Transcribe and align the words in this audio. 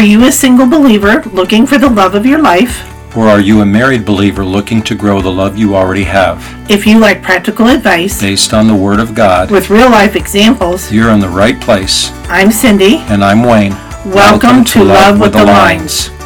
Are 0.00 0.12
you 0.12 0.24
a 0.24 0.32
single 0.32 0.66
believer 0.66 1.22
looking 1.34 1.66
for 1.66 1.76
the 1.76 1.90
love 1.90 2.14
of 2.14 2.24
your 2.24 2.40
life? 2.40 3.14
Or 3.14 3.28
are 3.28 3.38
you 3.38 3.60
a 3.60 3.66
married 3.66 4.06
believer 4.06 4.46
looking 4.46 4.80
to 4.84 4.94
grow 4.94 5.20
the 5.20 5.30
love 5.30 5.58
you 5.58 5.76
already 5.76 6.04
have? 6.04 6.42
If 6.70 6.86
you 6.86 6.98
like 6.98 7.20
practical 7.22 7.66
advice 7.66 8.18
Based 8.18 8.54
on 8.54 8.66
the 8.66 8.74
Word 8.74 8.98
of 8.98 9.14
God, 9.14 9.50
with 9.50 9.68
real 9.68 9.90
life 9.90 10.16
examples, 10.16 10.90
you're 10.90 11.10
in 11.10 11.20
the 11.20 11.28
right 11.28 11.60
place. 11.60 12.10
I'm 12.30 12.50
Cindy. 12.50 12.96
And 13.10 13.22
I'm 13.22 13.42
Wayne. 13.42 13.72
Welcome, 14.06 14.64
to, 14.72 14.84
Love 14.84 15.20
with 15.20 15.34
the 15.34 15.44
Lines. 15.44 16.06
Hello, 16.06 16.19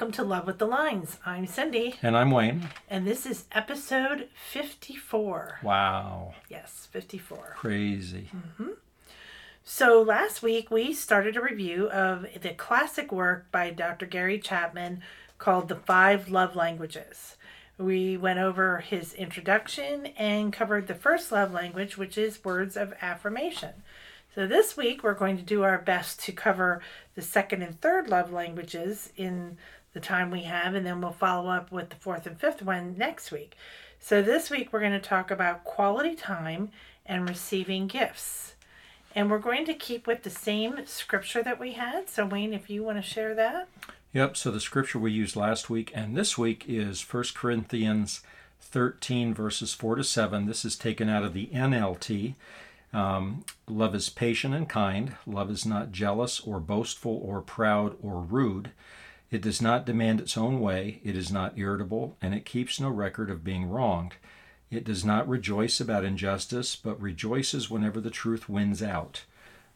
welcome 0.00 0.12
to 0.14 0.22
Love 0.22 0.46
with 0.46 0.56
the 0.56 0.66
Lines. 0.66 1.18
I'm 1.26 1.46
Cindy, 1.46 1.96
And 2.00 2.16
I'm 2.16 2.30
Wayne. 2.30 2.70
and 2.88 3.06
this 3.06 3.26
is 3.26 3.44
episode 3.52 4.30
54. 4.50 5.58
Wow. 5.62 6.32
Yes, 6.48 6.88
54. 6.90 7.52
Crazy. 7.58 8.30
Mm-hmm. 8.34 8.70
So 9.62 10.00
last 10.00 10.42
week 10.42 10.70
we 10.70 10.94
started 10.94 11.36
a 11.36 11.42
review 11.42 11.90
of 11.90 12.24
the 12.40 12.54
classic 12.54 13.12
work 13.12 13.52
by 13.52 13.68
Dr. 13.68 14.06
Gary 14.06 14.38
Chapman 14.38 15.02
called 15.36 15.68
The 15.68 15.76
Five 15.76 16.30
Love 16.30 16.56
Languages. 16.56 17.36
We 17.76 18.16
went 18.16 18.38
over 18.38 18.78
his 18.78 19.12
introduction 19.12 20.06
and 20.16 20.50
covered 20.50 20.86
the 20.86 20.94
first 20.94 21.30
love 21.30 21.52
language, 21.52 21.98
which 21.98 22.16
is 22.16 22.42
words 22.42 22.74
of 22.74 22.94
affirmation. 23.02 23.82
So 24.34 24.46
this 24.46 24.76
week 24.76 25.02
we're 25.02 25.14
going 25.14 25.36
to 25.36 25.42
do 25.42 25.64
our 25.64 25.78
best 25.78 26.20
to 26.20 26.32
cover 26.32 26.80
the 27.16 27.22
second 27.22 27.62
and 27.62 27.78
third 27.80 28.08
love 28.08 28.32
languages 28.32 29.12
in 29.16 29.58
the 29.92 30.00
time 30.00 30.30
we 30.30 30.42
have, 30.42 30.74
and 30.74 30.86
then 30.86 31.00
we'll 31.00 31.12
follow 31.12 31.50
up 31.50 31.72
with 31.72 31.90
the 31.90 31.96
fourth 31.96 32.26
and 32.26 32.38
fifth 32.38 32.62
one 32.62 32.96
next 32.96 33.30
week. 33.32 33.56
So 33.98 34.22
this 34.22 34.50
week 34.50 34.72
we're 34.72 34.80
going 34.80 34.92
to 34.92 35.00
talk 35.00 35.30
about 35.30 35.64
quality 35.64 36.14
time 36.14 36.70
and 37.04 37.28
receiving 37.28 37.86
gifts. 37.86 38.54
And 39.14 39.30
we're 39.30 39.38
going 39.38 39.66
to 39.66 39.74
keep 39.74 40.06
with 40.06 40.22
the 40.22 40.30
same 40.30 40.86
scripture 40.86 41.42
that 41.42 41.58
we 41.58 41.72
had. 41.72 42.08
So, 42.08 42.24
Wayne, 42.24 42.54
if 42.54 42.70
you 42.70 42.84
want 42.84 42.98
to 42.98 43.02
share 43.02 43.34
that. 43.34 43.68
Yep, 44.12 44.36
so 44.36 44.50
the 44.50 44.60
scripture 44.60 44.98
we 44.98 45.10
used 45.10 45.36
last 45.36 45.68
week 45.68 45.92
and 45.94 46.16
this 46.16 46.38
week 46.38 46.64
is 46.68 47.02
1 47.02 47.24
Corinthians 47.34 48.22
13, 48.60 49.34
verses 49.34 49.74
4 49.74 49.96
to 49.96 50.04
7. 50.04 50.46
This 50.46 50.64
is 50.64 50.76
taken 50.76 51.08
out 51.08 51.24
of 51.24 51.34
the 51.34 51.46
NLT. 51.48 52.34
Um, 52.92 53.44
love 53.68 53.94
is 53.94 54.08
patient 54.08 54.54
and 54.54 54.68
kind. 54.68 55.16
Love 55.26 55.50
is 55.50 55.64
not 55.64 55.92
jealous 55.92 56.40
or 56.40 56.58
boastful 56.60 57.20
or 57.24 57.40
proud 57.40 57.96
or 58.02 58.20
rude. 58.20 58.70
It 59.30 59.42
does 59.42 59.62
not 59.62 59.86
demand 59.86 60.20
its 60.20 60.36
own 60.36 60.60
way. 60.60 61.00
It 61.04 61.14
is 61.16 61.30
not 61.30 61.56
irritable, 61.56 62.16
and 62.20 62.34
it 62.34 62.44
keeps 62.44 62.80
no 62.80 62.88
record 62.88 63.30
of 63.30 63.44
being 63.44 63.68
wronged. 63.70 64.14
It 64.70 64.84
does 64.84 65.04
not 65.04 65.28
rejoice 65.28 65.80
about 65.80 66.04
injustice, 66.04 66.74
but 66.76 67.00
rejoices 67.00 67.70
whenever 67.70 68.00
the 68.00 68.10
truth 68.10 68.48
wins 68.48 68.82
out. 68.82 69.24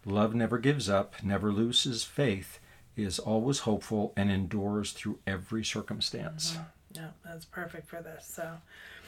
Love 0.04 0.34
never 0.34 0.58
gives 0.58 0.88
up, 0.88 1.14
never 1.22 1.52
loses 1.52 2.04
faith, 2.04 2.58
is 2.96 3.18
always 3.18 3.60
hopeful, 3.60 4.12
and 4.16 4.30
endures 4.30 4.92
through 4.92 5.18
every 5.26 5.64
circumstance. 5.64 6.58
No, 6.94 7.08
that's 7.24 7.44
perfect 7.44 7.88
for 7.88 8.02
this. 8.02 8.26
So, 8.26 8.58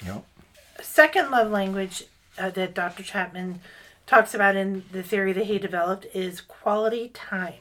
Yep. 0.05 0.25
second 0.81 1.31
love 1.31 1.51
language 1.51 2.05
uh, 2.39 2.51
that 2.51 2.75
Dr. 2.75 3.03
Chapman 3.03 3.61
talks 4.07 4.35
about 4.35 4.57
in 4.57 4.85
the 4.93 5.03
theory 5.03 5.33
that 5.33 5.47
he 5.47 5.59
developed 5.59 6.07
is 6.15 6.41
quality 6.41 7.09
time. 7.11 7.55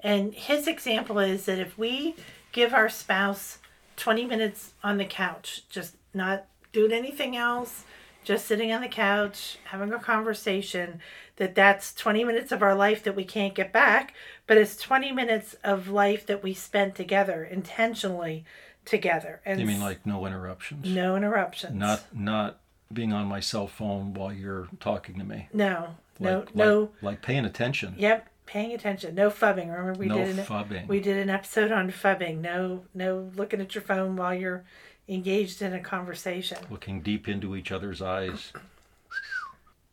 And 0.00 0.34
his 0.34 0.66
example 0.66 1.18
is 1.18 1.44
that 1.46 1.58
if 1.58 1.76
we 1.76 2.14
give 2.52 2.72
our 2.72 2.88
spouse 2.88 3.58
20 3.96 4.26
minutes 4.26 4.72
on 4.82 4.98
the 4.98 5.04
couch, 5.04 5.62
just 5.68 5.96
not 6.14 6.44
doing 6.72 6.92
anything 6.92 7.36
else, 7.36 7.84
just 8.24 8.46
sitting 8.46 8.72
on 8.72 8.80
the 8.82 8.88
couch, 8.88 9.58
having 9.64 9.92
a 9.92 9.98
conversation, 9.98 11.00
that 11.36 11.54
that's 11.54 11.94
20 11.94 12.24
minutes 12.24 12.52
of 12.52 12.62
our 12.62 12.74
life 12.74 13.02
that 13.04 13.16
we 13.16 13.24
can't 13.24 13.54
get 13.54 13.72
back, 13.72 14.14
but 14.46 14.56
it's 14.58 14.76
20 14.76 15.12
minutes 15.12 15.56
of 15.64 15.88
life 15.88 16.26
that 16.26 16.42
we 16.42 16.52
spent 16.52 16.94
together, 16.94 17.44
intentionally 17.44 18.44
together. 18.84 19.40
And 19.44 19.60
You 19.60 19.66
mean 19.66 19.80
like 19.80 20.04
no 20.06 20.26
interruptions? 20.26 20.86
no 20.86 21.16
interruptions. 21.16 21.74
Not 21.74 22.02
not 22.12 22.58
being 22.92 23.12
on 23.12 23.26
my 23.26 23.40
cell 23.40 23.66
phone 23.66 24.14
while 24.14 24.32
you're 24.32 24.68
talking 24.80 25.18
to 25.18 25.24
me. 25.24 25.48
no, 25.52 25.94
no, 26.18 26.38
Like, 26.38 26.54
no. 26.54 26.80
Like, 26.80 27.02
like 27.02 27.22
paying 27.22 27.44
attention. 27.44 27.94
Yep, 27.98 28.28
paying 28.48 28.72
attention. 28.72 29.14
No 29.14 29.28
phubbing. 29.30 29.70
Remember 29.70 29.92
we 29.92 30.06
no 30.06 30.16
did 30.16 30.38
an, 30.38 30.44
phubbing. 30.44 30.88
we 30.88 31.00
did 31.00 31.18
an 31.18 31.28
episode 31.30 31.70
on 31.70 31.90
phubbing. 31.92 32.40
No, 32.40 32.84
no 32.94 33.30
looking 33.36 33.60
at 33.60 33.74
your 33.74 33.82
phone 33.82 34.16
while 34.16 34.34
you're 34.34 34.64
engaged 35.08 35.60
in 35.62 35.74
a 35.74 35.80
conversation. 35.80 36.58
Looking 36.70 37.02
deep 37.02 37.28
into 37.28 37.54
each 37.54 37.70
other's 37.70 38.00
eyes. 38.02 38.52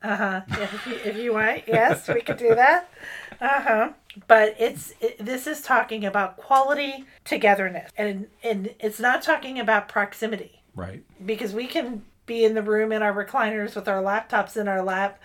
Uh 0.01 0.15
huh. 0.15 0.41
if, 0.49 0.87
you, 0.87 0.93
if 1.03 1.17
you 1.17 1.33
want, 1.33 1.63
yes, 1.67 2.07
we 2.07 2.21
could 2.21 2.37
do 2.37 2.53
that. 2.55 2.89
Uh 3.41 3.61
huh. 3.61 3.89
But 4.27 4.55
it's 4.59 4.93
it, 5.01 5.17
this 5.23 5.47
is 5.47 5.61
talking 5.61 6.05
about 6.05 6.37
quality 6.37 7.05
togetherness, 7.25 7.91
and 7.97 8.27
and 8.43 8.73
it's 8.79 8.99
not 8.99 9.21
talking 9.21 9.59
about 9.59 9.87
proximity 9.89 10.61
Right. 10.75 11.03
because 11.25 11.53
we 11.53 11.67
can 11.67 12.03
be 12.25 12.45
in 12.45 12.53
the 12.53 12.61
room 12.61 12.91
in 12.91 13.01
our 13.01 13.13
recliners 13.13 13.75
with 13.75 13.87
our 13.87 14.01
laptops 14.01 14.55
in 14.57 14.67
our 14.67 14.81
lap. 14.83 15.19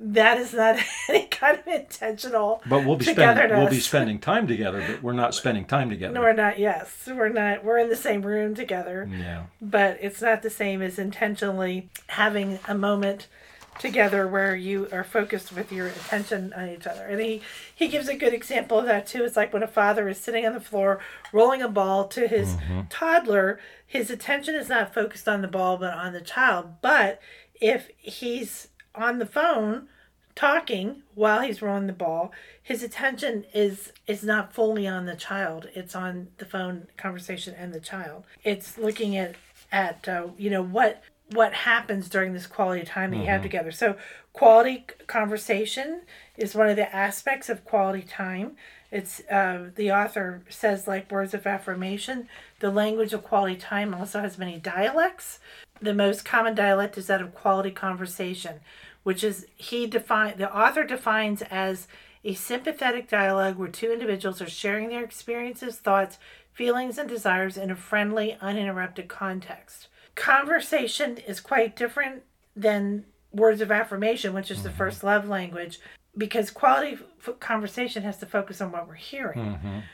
That 0.00 0.38
is 0.38 0.52
not 0.52 0.78
any 1.08 1.26
kind 1.26 1.58
of 1.58 1.66
intentional. 1.66 2.62
But 2.66 2.84
we'll 2.84 2.96
be 2.96 3.04
spending 3.04 3.56
we'll 3.56 3.70
be 3.70 3.80
spending 3.80 4.18
time 4.18 4.46
together, 4.46 4.84
but 4.86 5.02
we're 5.02 5.12
not 5.12 5.34
spending 5.34 5.64
time 5.64 5.90
together. 5.90 6.14
No, 6.14 6.20
we're 6.20 6.32
not. 6.32 6.58
Yes, 6.58 7.06
we're 7.06 7.28
not. 7.28 7.64
We're 7.64 7.78
in 7.78 7.88
the 7.88 7.96
same 7.96 8.22
room 8.22 8.54
together, 8.54 9.08
yeah. 9.10 9.44
but 9.62 9.98
it's 10.00 10.20
not 10.20 10.42
the 10.42 10.50
same 10.50 10.82
as 10.82 10.98
intentionally 10.98 11.90
having 12.08 12.58
a 12.66 12.74
moment 12.74 13.28
together 13.78 14.26
where 14.26 14.54
you 14.54 14.88
are 14.92 15.04
focused 15.04 15.52
with 15.52 15.72
your 15.72 15.88
attention 15.88 16.52
on 16.54 16.68
each 16.68 16.86
other. 16.86 17.06
And 17.06 17.20
he 17.20 17.42
he 17.74 17.88
gives 17.88 18.08
a 18.08 18.16
good 18.16 18.34
example 18.34 18.78
of 18.78 18.86
that 18.86 19.06
too. 19.06 19.24
It's 19.24 19.36
like 19.36 19.52
when 19.52 19.62
a 19.62 19.68
father 19.68 20.08
is 20.08 20.18
sitting 20.18 20.46
on 20.46 20.54
the 20.54 20.60
floor 20.60 21.00
rolling 21.32 21.62
a 21.62 21.68
ball 21.68 22.08
to 22.08 22.26
his 22.26 22.54
mm-hmm. 22.54 22.82
toddler, 22.88 23.60
his 23.86 24.10
attention 24.10 24.54
is 24.54 24.68
not 24.68 24.94
focused 24.94 25.28
on 25.28 25.42
the 25.42 25.48
ball 25.48 25.76
but 25.76 25.94
on 25.94 26.12
the 26.12 26.20
child. 26.20 26.80
But 26.82 27.20
if 27.60 27.90
he's 27.98 28.68
on 28.94 29.18
the 29.18 29.26
phone 29.26 29.88
talking 30.34 31.02
while 31.14 31.42
he's 31.42 31.62
rolling 31.62 31.86
the 31.86 31.92
ball 31.92 32.32
his 32.64 32.82
attention 32.82 33.44
is 33.52 33.92
is 34.06 34.24
not 34.24 34.54
fully 34.54 34.88
on 34.88 35.04
the 35.04 35.14
child. 35.14 35.68
It's 35.74 35.94
on 35.94 36.28
the 36.38 36.46
phone 36.46 36.88
conversation 36.96 37.54
and 37.56 37.74
the 37.74 37.78
child. 37.80 38.24
It's 38.42 38.78
looking 38.78 39.16
at 39.16 39.36
at 39.70 40.08
uh, 40.08 40.28
you 40.38 40.48
know 40.48 40.62
what 40.62 41.02
what 41.30 41.52
happens 41.52 42.08
during 42.08 42.32
this 42.32 42.46
quality 42.46 42.84
time 42.84 43.10
that 43.10 43.18
you 43.18 43.26
have 43.26 43.42
together. 43.42 43.70
So 43.70 43.96
quality 44.32 44.86
conversation 45.06 46.02
is 46.38 46.54
one 46.54 46.68
of 46.68 46.76
the 46.76 46.94
aspects 46.94 47.50
of 47.50 47.64
quality 47.66 48.02
time. 48.02 48.56
It's 48.90 49.20
uh, 49.30 49.70
the 49.74 49.92
author 49.92 50.42
says 50.48 50.88
like 50.88 51.10
words 51.10 51.34
of 51.34 51.46
affirmation 51.46 52.28
the 52.60 52.70
language 52.70 53.12
of 53.12 53.22
quality 53.22 53.56
time 53.56 53.92
also 53.92 54.20
has 54.20 54.38
many 54.38 54.58
dialects 54.58 55.38
the 55.84 55.94
most 55.94 56.24
common 56.24 56.54
dialect 56.54 56.98
is 56.98 57.06
that 57.06 57.20
of 57.20 57.34
quality 57.34 57.70
conversation 57.70 58.60
which 59.04 59.22
is 59.22 59.46
he 59.56 59.86
define 59.86 60.36
the 60.38 60.52
author 60.56 60.82
defines 60.82 61.42
as 61.42 61.86
a 62.24 62.34
sympathetic 62.34 63.08
dialogue 63.08 63.56
where 63.56 63.68
two 63.68 63.92
individuals 63.92 64.40
are 64.40 64.48
sharing 64.48 64.88
their 64.88 65.04
experiences, 65.04 65.76
thoughts, 65.76 66.18
feelings, 66.52 66.98
and 66.98 67.08
desires 67.08 67.56
in 67.56 67.70
a 67.70 67.76
friendly, 67.76 68.36
uninterrupted 68.40 69.08
context. 69.08 69.88
Conversation 70.14 71.18
is 71.18 71.40
quite 71.40 71.76
different 71.76 72.22
than 72.56 73.04
words 73.32 73.60
of 73.60 73.70
affirmation, 73.70 74.32
which 74.32 74.50
is 74.50 74.62
the 74.62 74.70
mm-hmm. 74.70 74.78
first 74.78 75.04
love 75.04 75.28
language, 75.28 75.80
because 76.16 76.50
quality 76.50 76.96
f- 77.26 77.38
conversation 77.40 78.04
has 78.04 78.16
to 78.18 78.26
focus 78.26 78.60
on 78.60 78.72
what 78.72 78.88
we're 78.88 78.94
hearing. 78.94 79.38
S- 79.38 79.84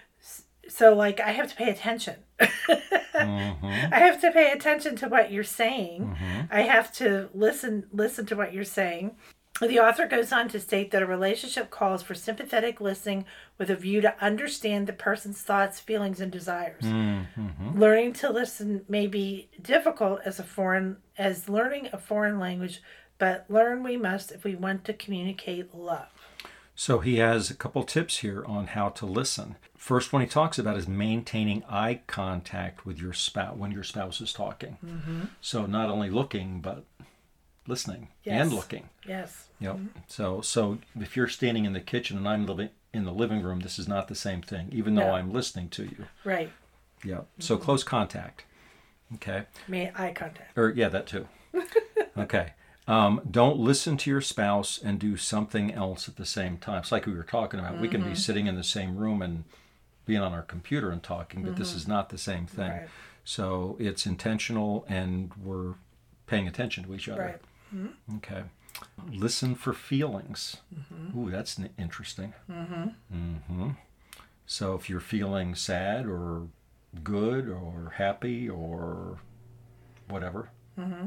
So, 0.71 0.95
like, 0.95 1.21
I 1.21 1.33
have 1.33 1.49
to 1.51 1.57
pay 1.57 1.71
attention. 1.71 2.17
Mm-hmm. 2.41 3.67
I 3.93 3.99
have 3.99 4.21
to 4.21 4.31
pay 4.31 4.51
attention 4.53 4.97
to 4.97 5.09
what 5.09 5.33
you're 5.33 5.45
saying. 5.45 6.17
Mm-hmm. 6.17 6.41
I 6.51 6.63
have 6.63 6.93
to 6.95 7.29
listen 7.35 7.87
listen 7.93 8.25
to 8.27 8.37
what 8.37 8.55
you're 8.55 8.65
saying. 8.65 9.17
The 9.61 9.81
author 9.81 10.07
goes 10.07 10.33
on 10.33 10.49
to 10.51 10.61
state 10.61 10.91
that 10.93 11.03
a 11.03 11.07
relationship 11.07 11.71
calls 11.71 12.03
for 12.03 12.15
sympathetic 12.15 12.81
listening 12.81 13.27
with 13.59 13.69
a 13.69 13.77
view 13.77 14.01
to 14.01 14.15
understand 14.25 14.87
the 14.87 14.95
person's 14.95 15.43
thoughts, 15.43 15.79
feelings, 15.79 16.21
and 16.21 16.33
desires. 16.33 16.83
Mm-hmm. 16.83 17.79
Learning 17.79 18.13
to 18.15 18.31
listen 18.31 18.87
may 18.89 19.07
be 19.07 19.51
difficult 19.61 20.21
as 20.25 20.39
a 20.39 20.45
foreign 20.45 20.97
as 21.19 21.49
learning 21.49 21.89
a 21.93 21.99
foreign 21.99 22.39
language, 22.39 22.81
but 23.19 23.45
learn 23.49 23.83
we 23.83 23.97
must 23.97 24.31
if 24.33 24.45
we 24.45 24.55
want 24.55 24.85
to 24.85 24.95
communicate 24.95 25.75
love. 25.75 26.20
So 26.81 27.01
he 27.01 27.19
has 27.19 27.51
a 27.51 27.55
couple 27.55 27.83
tips 27.85 28.21
here 28.21 28.43
on 28.47 28.69
how 28.69 28.89
to 28.89 29.05
listen. 29.05 29.57
First 29.77 30.15
one 30.15 30.23
he 30.23 30.27
talks 30.27 30.59
about 30.59 30.79
is 30.79 30.89
maintaining 30.89 31.63
eye 31.69 32.01
contact 32.07 32.87
with 32.87 32.99
your 32.99 33.13
spouse 33.13 33.55
when 33.55 33.71
your 33.71 33.85
spouse 33.85 34.23
is 34.23 34.33
talking. 34.33 34.79
Mm-hmm. 34.83 35.25
So 35.43 35.67
not 35.67 35.91
only 35.91 36.09
looking 36.09 36.63
but 36.63 36.85
listening 37.67 38.09
Yes. 38.25 38.41
and 38.41 38.55
looking. 38.55 38.89
Yes. 39.07 39.49
Yep. 39.59 39.77
So 40.09 40.41
so 40.41 40.79
if 40.99 41.19
you're 41.19 41.29
standing 41.29 41.67
in 41.67 41.75
the 41.75 41.83
kitchen 41.83 42.17
and 42.17 42.27
I'm 42.27 42.47
living 42.47 42.71
in 42.95 43.05
the 43.05 43.13
living 43.13 43.43
room, 43.43 43.61
this 43.61 43.79
is 43.79 43.87
not 43.87 44.09
the 44.09 44.15
same 44.15 44.41
thing, 44.41 44.71
even 44.73 44.95
though 44.95 45.09
No. 45.09 45.13
I'm 45.17 45.35
listening 45.35 45.69
to 45.77 45.83
you. 45.83 46.07
Right. 46.25 46.51
Yep. 47.05 47.27
So 47.41 47.59
close 47.59 47.85
contact. 47.85 48.45
Okay. 49.17 49.43
May 49.69 49.93
eye 49.95 50.15
contact. 50.15 50.57
Or 50.57 50.71
yeah, 50.71 50.89
that 50.89 51.07
too. 51.07 51.29
okay. 52.17 52.55
Um, 52.87 53.21
don't 53.31 53.59
listen 53.59 53.97
to 53.99 54.11
your 54.11 54.21
spouse 54.21 54.81
and 54.83 54.99
do 54.99 55.17
something 55.17 55.73
else 55.73 56.09
at 56.09 56.17
the 56.17 56.27
same 56.27 56.59
time. 56.59 56.79
It's 56.79 56.91
like 56.91 57.07
we 57.07 57.13
were 57.13 57.23
talking 57.23 57.61
about. 57.61 57.81
We 57.81 57.89
can 57.89 58.01
be 58.01 58.09
mm-hmm. 58.09 58.15
sitting 58.17 58.47
in 58.47 58.57
the 58.57 58.65
same 58.65 58.97
room 58.97 59.23
and 59.23 59.45
being 60.07 60.21
on 60.21 60.33
our 60.33 60.43
computer 60.43 60.91
and 60.91 61.03
talking, 61.03 61.45
but 61.45 61.57
this 61.57 61.69
mm-hmm. 61.69 61.77
is 61.77 61.89
not 61.89 62.09
the 62.09 62.19
same 62.19 62.47
thing. 62.47 62.71
Right. 62.71 62.89
So 63.23 63.77
it's 63.79 64.07
intentional 64.07 64.85
and 64.89 65.31
we're 65.41 65.75
paying 66.27 66.49
attention 66.49 66.85
to 66.85 66.95
each 66.95 67.09
other. 67.09 67.23
Right. 67.23 67.41
Mm-hmm. 67.75 68.17
Okay. 68.17 68.43
Listen 69.13 69.55
for 69.55 69.73
feelings. 69.73 70.57
Ooh, 71.17 71.31
that's 71.31 71.59
n- 71.59 71.71
interesting. 71.79 72.35
Mm-hmm. 72.51 73.71
So 74.47 74.75
if 74.75 74.91
you're 74.91 75.01
feeling 75.01 75.55
sad 75.55 76.07
or 76.07 76.49
good 77.05 77.49
or 77.49 77.93
happy 77.97 78.49
or 78.49 79.19
whatever, 80.09 80.51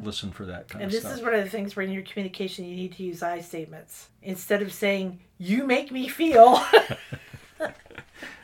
listen 0.03 0.31
for 0.31 0.45
that 0.45 0.67
kind 0.67 0.83
And 0.83 0.93
of 0.93 1.01
this 1.01 1.11
is 1.11 1.21
one 1.21 1.33
of 1.33 1.43
the 1.43 1.49
things 1.49 1.75
where 1.75 1.85
in 1.85 1.91
your 1.91 2.03
communication 2.03 2.65
you 2.65 2.75
need 2.75 2.93
to 2.93 3.03
use 3.03 3.21
I 3.23 3.41
statements. 3.41 4.09
Instead 4.21 4.61
of 4.61 4.73
saying, 4.73 5.19
you 5.37 5.65
make 5.65 5.91
me 5.91 6.07
feel, 6.07 6.63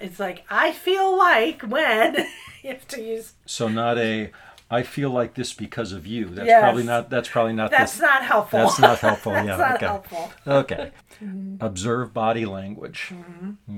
it's 0.00 0.18
like, 0.18 0.44
I 0.50 0.72
feel 0.72 1.16
like 1.16 1.62
when 1.62 2.14
you 2.62 2.70
have 2.70 2.88
to 2.88 3.02
use, 3.02 3.34
so 3.46 3.68
not 3.68 3.98
a 3.98 4.30
I 4.72 4.84
feel 4.84 5.10
like 5.10 5.34
this 5.34 5.52
because 5.52 5.92
of 5.92 6.06
you. 6.06 6.30
That's 6.30 6.46
Yes. 6.46 6.62
probably 6.62 6.84
not 6.84 7.10
that's 7.10 7.28
probably 7.28 7.52
not 7.52 7.70
that's 7.70 7.92
this 7.92 8.00
not 8.00 8.24
helpful. 8.24 8.58
that's 8.58 8.78
not 8.78 8.98
helpful. 9.00 9.32
That's 9.32 9.46
yeah. 9.46 9.56
not 9.58 9.74
okay. 9.74 9.86
helpful. 9.86 10.32
Okay. 10.46 10.90
Mm-hmm. 11.22 11.62
Observe 11.62 12.14
body 12.14 12.46
language. 12.46 13.12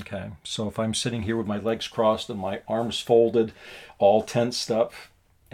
Okay. 0.03 0.31
So 0.45 0.69
if 0.69 0.79
I'm 0.79 0.95
sitting 0.95 1.23
here 1.23 1.37
with 1.37 1.49
my 1.49 1.59
legs 1.59 1.89
crossed 1.89 2.31
and 2.31 2.39
my 2.39 2.61
arms 2.69 3.01
folded, 3.01 3.53
all 3.99 4.23
tensed 4.23 4.71
up, 4.71 4.93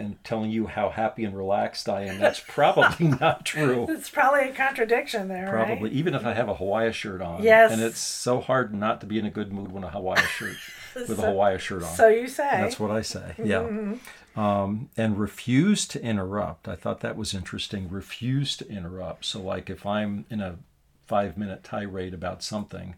and 0.01 0.23
telling 0.23 0.51
you 0.51 0.67
how 0.67 0.89
happy 0.89 1.23
and 1.23 1.35
relaxed 1.37 1.87
I 1.87 2.05
am, 2.05 2.19
that's 2.19 2.39
probably 2.39 3.07
not 3.21 3.45
true. 3.45 3.85
It's 3.87 4.09
probably 4.09 4.49
a 4.49 4.53
contradiction 4.53 5.27
there, 5.27 5.49
Probably, 5.49 5.83
right? 5.89 5.93
even 5.93 6.13
if 6.15 6.25
I 6.25 6.33
have 6.33 6.49
a 6.49 6.55
Hawaii 6.55 6.91
shirt 6.91 7.21
on. 7.21 7.43
Yes. 7.43 7.71
And 7.71 7.81
it's 7.81 7.99
so 7.99 8.39
hard 8.41 8.73
not 8.73 8.99
to 9.01 9.07
be 9.07 9.19
in 9.19 9.25
a 9.25 9.29
good 9.29 9.53
mood 9.53 9.71
when 9.71 9.83
a 9.83 9.89
Hawaii 9.89 10.21
shirt 10.21 10.57
with 10.95 11.19
a 11.19 11.21
Hawaii 11.27 11.57
shirt 11.59 11.83
on. 11.83 11.95
So 11.95 12.07
you 12.07 12.27
say. 12.27 12.49
That's 12.49 12.79
what 12.79 12.91
I 12.91 13.01
say. 13.01 13.33
Yeah. 13.41 13.95
Um, 14.35 14.89
and 14.97 15.19
refuse 15.19 15.85
to 15.87 16.01
interrupt. 16.01 16.67
I 16.67 16.75
thought 16.75 17.01
that 17.01 17.17
was 17.17 17.33
interesting. 17.33 17.89
Refuse 17.89 18.55
to 18.57 18.69
interrupt. 18.69 19.25
So, 19.25 19.41
like, 19.41 19.69
if 19.69 19.85
I'm 19.85 20.25
in 20.29 20.39
a 20.41 20.57
five 21.05 21.37
minute 21.37 21.63
tirade 21.63 22.13
about 22.13 22.41
something 22.41 22.95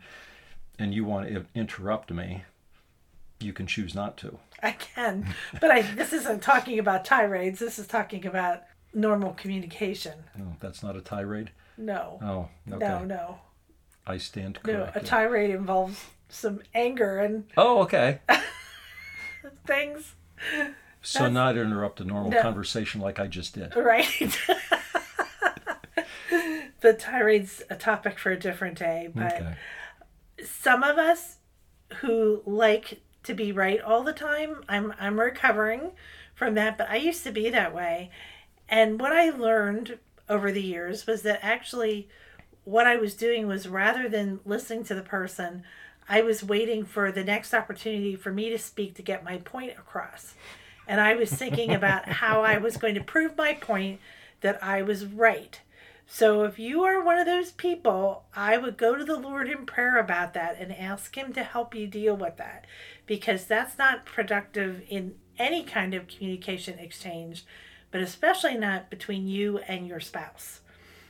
and 0.77 0.93
you 0.93 1.03
want 1.03 1.27
to 1.27 1.45
interrupt 1.55 2.11
me, 2.11 2.43
you 3.39 3.51
can 3.51 3.65
choose 3.67 3.95
not 3.95 4.17
to. 4.17 4.37
I 4.63 4.71
can, 4.71 5.27
but 5.59 5.69
I, 5.69 5.81
this 5.81 6.13
isn't 6.13 6.41
talking 6.41 6.79
about 6.79 7.03
tirades. 7.05 7.59
This 7.59 7.77
is 7.77 7.85
talking 7.85 8.25
about 8.25 8.63
normal 8.93 9.33
communication. 9.33 10.23
No, 10.37 10.55
that's 10.61 10.81
not 10.81 10.95
a 10.95 11.01
tirade. 11.01 11.51
No, 11.77 12.19
Oh, 12.23 12.49
okay. 12.71 12.87
no, 12.87 13.03
no, 13.03 13.39
I 14.07 14.17
stand 14.17 14.59
no. 14.65 14.89
A 14.95 15.01
tirade 15.01 15.49
involves 15.49 16.05
some 16.29 16.61
anger 16.73 17.19
and 17.19 17.43
oh, 17.57 17.81
okay. 17.81 18.19
things, 19.67 20.13
So, 21.01 21.27
not 21.29 21.57
interrupt 21.57 21.99
a 21.99 22.05
normal 22.05 22.31
No. 22.31 22.41
conversation 22.41 23.01
like 23.01 23.19
I 23.19 23.27
just 23.27 23.53
did. 23.55 23.75
right? 23.75 24.07
the 26.81 26.93
tirade's 26.93 27.61
a 27.69 27.75
topic 27.75 28.17
for 28.19 28.31
a 28.31 28.39
different 28.39 28.77
day, 28.77 29.09
but 29.13 29.33
Okay. 29.33 29.55
some 30.45 30.83
of 30.83 30.97
us 30.97 31.37
who 31.97 32.41
like 32.45 33.01
to 33.23 33.33
be 33.33 33.51
right 33.51 33.81
all 33.81 34.03
the 34.03 34.13
time. 34.13 34.63
I'm 34.67 34.93
i'm 34.99 35.19
recovering 35.19 35.91
from 36.35 36.55
that 36.55 36.77
but 36.77 36.89
i 36.89 36.95
used 36.95 37.23
to 37.23 37.31
be 37.31 37.49
that 37.49 37.73
way. 37.73 38.09
And 38.69 38.99
what 38.99 39.11
i 39.13 39.29
learned 39.29 39.99
over 40.29 40.51
the 40.51 40.61
years 40.61 41.05
was 41.05 41.21
that 41.23 41.39
actually 41.41 42.07
what 42.63 42.87
i 42.87 42.95
was 42.95 43.13
doing 43.13 43.47
was 43.47 43.67
rather 43.67 44.07
than 44.07 44.39
listening 44.45 44.83
to 44.85 44.95
the 44.95 45.01
person 45.01 45.63
i 46.07 46.21
was 46.21 46.43
waiting 46.43 46.85
for 46.85 47.11
the 47.11 47.23
next 47.23 47.53
opportunity 47.53 48.15
for 48.15 48.31
me 48.31 48.49
to 48.49 48.57
speak 48.57 48.95
to 48.95 49.01
get 49.01 49.23
my 49.23 49.37
point 49.37 49.71
across. 49.71 50.35
And 50.87 50.99
i 50.99 51.15
was 51.15 51.31
thinking 51.31 51.71
about 51.73 52.07
how 52.07 52.41
i 52.41 52.57
was 52.57 52.77
going 52.77 52.95
to 52.95 53.03
prove 53.03 53.37
my 53.37 53.53
point 53.53 53.99
that 54.41 54.63
i 54.63 54.81
was 54.81 55.05
right 55.05 55.59
so 56.13 56.43
if 56.43 56.59
you 56.59 56.83
are 56.83 57.03
one 57.03 57.17
of 57.17 57.25
those 57.25 57.51
people, 57.51 58.25
I 58.35 58.55
would 58.55 58.77
go 58.77 58.95
to 58.95 59.03
the 59.03 59.17
Lord 59.17 59.49
in 59.49 59.65
prayer 59.65 59.97
about 59.97 60.35
that 60.35 60.57
and 60.59 60.71
ask 60.71 61.17
Him 61.17 61.33
to 61.33 61.41
help 61.41 61.73
you 61.73 61.87
deal 61.87 62.15
with 62.15 62.37
that 62.37 62.67
because 63.07 63.45
that's 63.45 63.79
not 63.79 64.05
productive 64.05 64.83
in 64.87 65.15
any 65.39 65.63
kind 65.63 65.95
of 65.95 66.07
communication 66.07 66.77
exchange, 66.77 67.45
but 67.89 67.99
especially 67.99 68.55
not 68.55 68.91
between 68.91 69.27
you 69.27 69.57
and 69.67 69.87
your 69.87 69.99
spouse. 69.99 70.61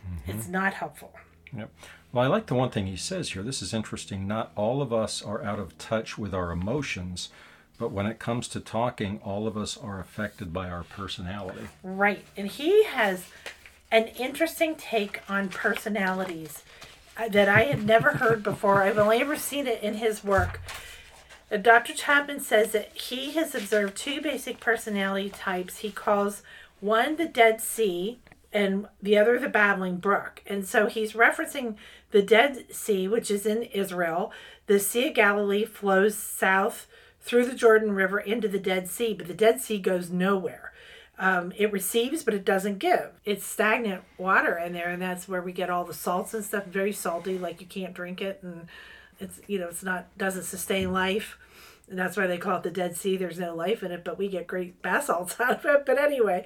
Mm-hmm. 0.09 0.31
It's 0.31 0.47
not 0.47 0.75
helpful. 0.75 1.11
Yep. 1.53 1.69
Well, 2.13 2.23
I 2.23 2.27
like 2.27 2.45
the 2.45 2.55
one 2.55 2.69
thing 2.69 2.87
he 2.87 2.95
says 2.95 3.31
here. 3.31 3.43
This 3.43 3.61
is 3.61 3.73
interesting. 3.73 4.25
Not 4.25 4.53
all 4.55 4.81
of 4.81 4.93
us 4.93 5.21
are 5.21 5.43
out 5.43 5.59
of 5.59 5.77
touch 5.77 6.17
with 6.17 6.33
our 6.33 6.49
emotions, 6.49 7.27
but 7.77 7.91
when 7.91 8.05
it 8.05 8.19
comes 8.19 8.47
to 8.47 8.61
talking, 8.61 9.19
all 9.21 9.47
of 9.47 9.57
us 9.57 9.75
are 9.75 9.99
affected 9.99 10.53
by 10.53 10.69
our 10.69 10.83
personality. 10.83 11.67
Right. 11.83 12.23
And 12.37 12.47
he 12.47 12.85
has 12.85 13.25
an 13.93 14.07
interesting 14.07 14.73
take 14.73 15.21
on 15.29 15.47
personalities 15.49 16.63
uh, 17.15 17.27
that 17.27 17.47
I 17.47 17.65
had 17.65 17.85
never 17.85 18.13
heard 18.13 18.41
before. 18.41 18.81
I've 18.81 18.97
only 18.97 19.21
ever 19.21 19.35
seen 19.35 19.67
it 19.67 19.83
in 19.83 19.93
his 19.93 20.23
work. 20.23 20.59
Uh, 21.51 21.57
Dr. 21.57 21.93
Chapman 21.93 22.39
says 22.39 22.71
that 22.71 22.91
he 22.97 23.33
has 23.33 23.53
observed 23.53 23.95
two 23.95 24.19
basic 24.19 24.59
personality 24.59 25.29
types. 25.29 25.77
He 25.77 25.91
calls 25.91 26.41
one 26.79 27.17
the 27.17 27.27
Dead 27.27 27.61
Sea 27.61 28.17
and 28.51 28.87
the 28.99 29.15
other 29.15 29.37
the 29.37 29.47
Babbling 29.47 29.97
Brook. 29.97 30.41
And 30.47 30.67
so 30.67 30.87
he's 30.87 31.13
referencing 31.13 31.75
the 32.09 32.23
Dead 32.23 32.73
Sea, 32.73 33.07
which 33.07 33.29
is 33.29 33.45
in 33.45 33.61
Israel. 33.61 34.31
The 34.65 34.79
Sea 34.79 35.09
of 35.09 35.13
Galilee 35.13 35.65
flows 35.65 36.17
south 36.17 36.87
through 37.21 37.45
the 37.45 37.55
Jordan 37.55 37.91
River 37.91 38.19
into 38.19 38.47
the 38.47 38.59
Dead 38.59 38.89
Sea, 38.89 39.13
but 39.13 39.27
the 39.27 39.35
Dead 39.35 39.61
Sea 39.61 39.77
goes 39.77 40.09
nowhere. 40.09 40.72
Um, 41.23 41.53
it 41.55 41.71
receives, 41.71 42.21
but 42.21 42.33
it 42.33 42.43
doesn't 42.43 42.79
give. 42.79 43.11
It's 43.23 43.45
stagnant 43.45 44.03
water 44.17 44.57
in 44.57 44.73
there, 44.73 44.89
and 44.89 45.01
that's 45.01 45.25
where 45.25 45.41
we 45.41 45.53
get 45.53 45.69
all 45.69 45.85
the 45.85 45.93
salts 45.93 46.33
and 46.33 46.43
stuff. 46.43 46.65
Very 46.65 46.91
salty, 46.91 47.37
like 47.37 47.61
you 47.61 47.67
can't 47.67 47.93
drink 47.93 48.21
it, 48.21 48.39
and 48.43 48.67
it's 49.21 49.39
you 49.47 49.57
know 49.57 49.69
it's 49.69 49.83
not 49.83 50.17
doesn't 50.17 50.43
sustain 50.43 50.91
life, 50.91 51.37
and 51.89 51.97
that's 51.97 52.17
why 52.17 52.27
they 52.27 52.37
call 52.37 52.57
it 52.57 52.63
the 52.63 52.71
Dead 52.71 52.97
Sea. 52.97 53.15
There's 53.15 53.39
no 53.39 53.55
life 53.55 53.83
in 53.83 53.93
it, 53.93 54.03
but 54.03 54.17
we 54.17 54.27
get 54.27 54.47
great 54.47 54.81
bath 54.81 55.05
salts 55.05 55.37
out 55.39 55.59
of 55.59 55.65
it. 55.65 55.85
But 55.85 55.97
anyway, 55.97 56.43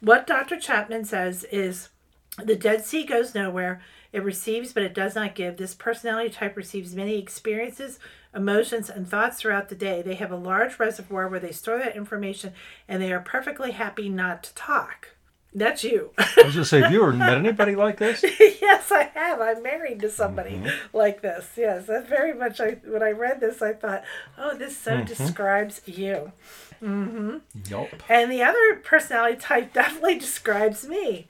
what 0.00 0.26
Dr. 0.26 0.58
Chapman 0.58 1.04
says 1.04 1.44
is 1.44 1.90
the 2.36 2.56
Dead 2.56 2.84
Sea 2.84 3.04
goes 3.04 3.32
nowhere. 3.32 3.80
It 4.16 4.24
receives, 4.24 4.72
but 4.72 4.82
it 4.82 4.94
does 4.94 5.14
not 5.14 5.34
give. 5.34 5.58
This 5.58 5.74
personality 5.74 6.30
type 6.30 6.56
receives 6.56 6.94
many 6.94 7.18
experiences, 7.18 7.98
emotions, 8.34 8.88
and 8.88 9.06
thoughts 9.06 9.36
throughout 9.36 9.68
the 9.68 9.74
day. 9.74 10.00
They 10.00 10.14
have 10.14 10.30
a 10.30 10.36
large 10.36 10.78
reservoir 10.78 11.28
where 11.28 11.38
they 11.38 11.52
store 11.52 11.76
that 11.76 11.96
information, 11.96 12.54
and 12.88 13.02
they 13.02 13.12
are 13.12 13.20
perfectly 13.20 13.72
happy 13.72 14.08
not 14.08 14.42
to 14.44 14.54
talk. 14.54 15.08
That's 15.52 15.84
you. 15.84 16.12
I 16.16 16.30
was 16.36 16.36
going 16.36 16.52
to 16.54 16.64
say, 16.64 16.80
have 16.80 16.92
you 16.92 17.02
ever 17.02 17.12
met 17.12 17.36
anybody 17.36 17.76
like 17.76 17.98
this? 17.98 18.24
yes, 18.40 18.90
I 18.90 19.10
have. 19.14 19.42
I'm 19.42 19.62
married 19.62 20.00
to 20.00 20.08
somebody 20.08 20.52
mm-hmm. 20.52 20.96
like 20.96 21.20
this. 21.20 21.50
Yes, 21.54 21.86
that's 21.86 22.08
very 22.08 22.32
much. 22.32 22.58
I 22.58 22.78
when 22.86 23.02
I 23.02 23.10
read 23.10 23.40
this, 23.40 23.60
I 23.60 23.74
thought, 23.74 24.02
oh, 24.38 24.56
this 24.56 24.78
so 24.78 24.92
mm-hmm. 24.92 25.04
describes 25.04 25.82
you. 25.84 26.32
Yup. 27.68 27.88
And 28.08 28.30
the 28.30 28.42
other 28.42 28.76
personality 28.76 29.38
type 29.38 29.72
definitely 29.74 30.18
describes 30.18 30.86
me. 30.86 31.26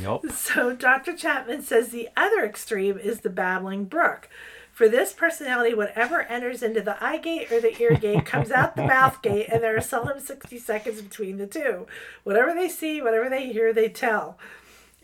Yup. 0.00 0.26
So 0.30 0.74
Dr. 0.74 1.16
Chapman 1.16 1.62
says 1.62 1.88
the 1.88 2.08
other 2.16 2.44
extreme 2.44 2.98
is 2.98 3.20
the 3.20 3.30
babbling 3.30 3.84
brook. 3.84 4.28
For 4.72 4.88
this 4.88 5.12
personality, 5.12 5.74
whatever 5.74 6.22
enters 6.22 6.62
into 6.62 6.80
the 6.80 7.02
eye 7.04 7.18
gate 7.18 7.52
or 7.52 7.60
the 7.60 7.78
ear 7.82 7.94
gate 7.96 8.24
comes 8.24 8.50
out 8.50 8.76
the 8.76 8.86
mouth 8.86 9.20
gate, 9.22 9.48
and 9.52 9.62
there 9.62 9.76
are 9.76 9.80
seldom 9.82 10.18
60 10.18 10.58
seconds 10.58 11.02
between 11.02 11.36
the 11.36 11.46
two. 11.46 11.86
Whatever 12.24 12.54
they 12.54 12.68
see, 12.68 13.02
whatever 13.02 13.28
they 13.28 13.52
hear, 13.52 13.74
they 13.74 13.90
tell. 13.90 14.38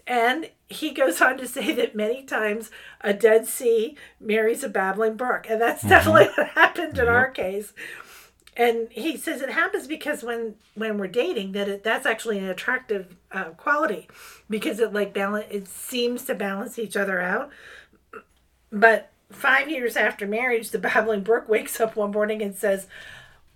And 0.07 0.51
he 0.69 0.93
goes 0.93 1.21
on 1.21 1.37
to 1.39 1.47
say 1.47 1.73
that 1.75 1.95
many 1.95 2.23
times 2.23 2.71
a 3.01 3.13
dead 3.13 3.47
sea 3.47 3.97
marries 4.21 4.65
a 4.65 4.69
babbling 4.69 5.17
brook. 5.17 5.47
And 5.49 5.61
that's 5.61 5.81
mm-hmm. 5.81 5.89
definitely 5.89 6.29
what 6.37 6.49
happened 6.51 6.99
in 6.99 7.09
our 7.09 7.29
case. 7.29 7.73
And 8.59 8.89
he 8.91 9.19
says 9.19 9.43
it 9.43 9.51
happens 9.51 9.87
because 9.87 10.23
when 10.23 10.55
when 10.75 10.97
we're 10.97 11.09
dating, 11.09 11.53
that 11.53 11.69
it, 11.69 11.85
that's 11.85 12.07
actually 12.07 12.39
an 12.39 12.49
attractive 12.49 13.17
uh, 13.31 13.51
quality, 13.51 14.09
because 14.49 14.81
it 14.81 14.95
like 14.95 15.13
balance 15.13 15.47
it 15.51 15.69
seems 15.69 16.25
to 16.25 16.35
balance 16.35 16.79
each 16.79 16.97
other 16.97 17.21
out. 17.21 17.51
But 18.73 19.11
five 19.31 19.71
years 19.71 19.97
after 19.97 20.27
marriage, 20.27 20.71
the 20.71 20.79
babbling 20.79 21.23
brook 21.23 21.49
wakes 21.51 21.81
up 21.81 21.97
one 21.97 22.13
morning 22.13 22.43
and 22.43 22.55
says, 22.55 22.87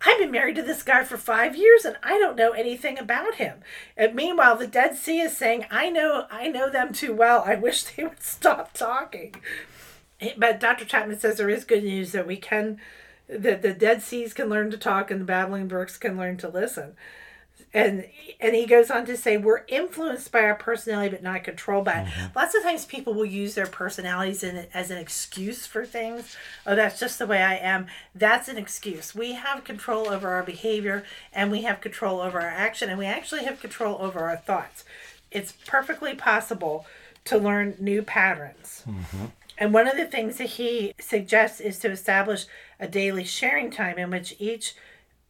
I've 0.02 0.18
been 0.18 0.30
married 0.30 0.56
to 0.56 0.62
this 0.62 0.82
guy 0.82 1.04
for 1.04 1.18
five 1.18 1.54
years 1.56 1.84
and 1.84 1.96
I 2.02 2.18
don't 2.18 2.36
know 2.36 2.52
anything 2.52 2.98
about 2.98 3.34
him. 3.34 3.60
And 3.96 4.14
meanwhile, 4.14 4.56
the 4.56 4.66
Dead 4.66 4.96
Sea 4.96 5.20
is 5.20 5.36
saying, 5.36 5.66
I 5.70 5.90
know, 5.90 6.26
I 6.30 6.48
know 6.48 6.70
them 6.70 6.92
too 6.92 7.14
well. 7.14 7.44
I 7.46 7.54
wish 7.54 7.82
they 7.82 8.04
would 8.04 8.22
stop 8.22 8.72
talking. 8.72 9.34
But 10.36 10.60
Dr. 10.60 10.84
Chapman 10.84 11.18
says 11.18 11.36
there 11.36 11.50
is 11.50 11.64
good 11.64 11.84
news 11.84 12.12
that 12.12 12.26
we 12.26 12.36
can, 12.36 12.78
that 13.30 13.62
the 13.62 13.72
Dead 13.72 14.02
Seas 14.02 14.34
can 14.34 14.48
learn 14.48 14.70
to 14.70 14.78
talk 14.78 15.10
and 15.10 15.20
the 15.20 15.24
babbling 15.24 15.68
brooks 15.68 15.96
can 15.96 16.16
learn 16.16 16.36
to 16.38 16.48
listen. 16.48 16.94
And 17.72 18.06
and 18.40 18.54
he 18.54 18.66
goes 18.66 18.90
on 18.90 19.06
to 19.06 19.16
say 19.16 19.36
we're 19.36 19.64
influenced 19.68 20.32
by 20.32 20.40
our 20.40 20.56
personality 20.56 21.10
but 21.10 21.22
not 21.22 21.44
controlled 21.44 21.84
by 21.84 22.00
it. 22.00 22.06
Mm-hmm. 22.06 22.38
lots 22.38 22.54
of 22.56 22.64
times 22.64 22.84
people 22.84 23.14
will 23.14 23.24
use 23.24 23.54
their 23.54 23.66
personalities 23.66 24.42
in, 24.42 24.66
as 24.74 24.90
an 24.90 24.98
excuse 24.98 25.66
for 25.66 25.86
things. 25.86 26.36
Oh 26.66 26.74
that's 26.74 26.98
just 26.98 27.18
the 27.20 27.26
way 27.26 27.42
i 27.42 27.54
am. 27.54 27.86
That's 28.12 28.48
an 28.48 28.58
excuse. 28.58 29.14
We 29.14 29.34
have 29.34 29.62
control 29.62 30.08
over 30.08 30.30
our 30.30 30.42
behavior 30.42 31.04
and 31.32 31.50
we 31.50 31.62
have 31.62 31.80
control 31.80 32.20
over 32.20 32.40
our 32.40 32.48
action 32.48 32.88
and 32.88 32.98
we 32.98 33.06
actually 33.06 33.44
have 33.44 33.60
control 33.60 33.98
over 34.00 34.20
our 34.20 34.36
thoughts. 34.36 34.84
It's 35.30 35.52
perfectly 35.64 36.14
possible 36.14 36.86
to 37.26 37.38
learn 37.38 37.76
new 37.78 38.02
patterns. 38.02 38.82
Mm-hmm. 38.88 39.26
And 39.60 39.74
one 39.74 39.86
of 39.86 39.96
the 39.96 40.06
things 40.06 40.38
that 40.38 40.48
he 40.48 40.94
suggests 40.98 41.60
is 41.60 41.78
to 41.80 41.90
establish 41.90 42.46
a 42.80 42.88
daily 42.88 43.24
sharing 43.24 43.70
time 43.70 43.98
in 43.98 44.10
which 44.10 44.34
each 44.38 44.74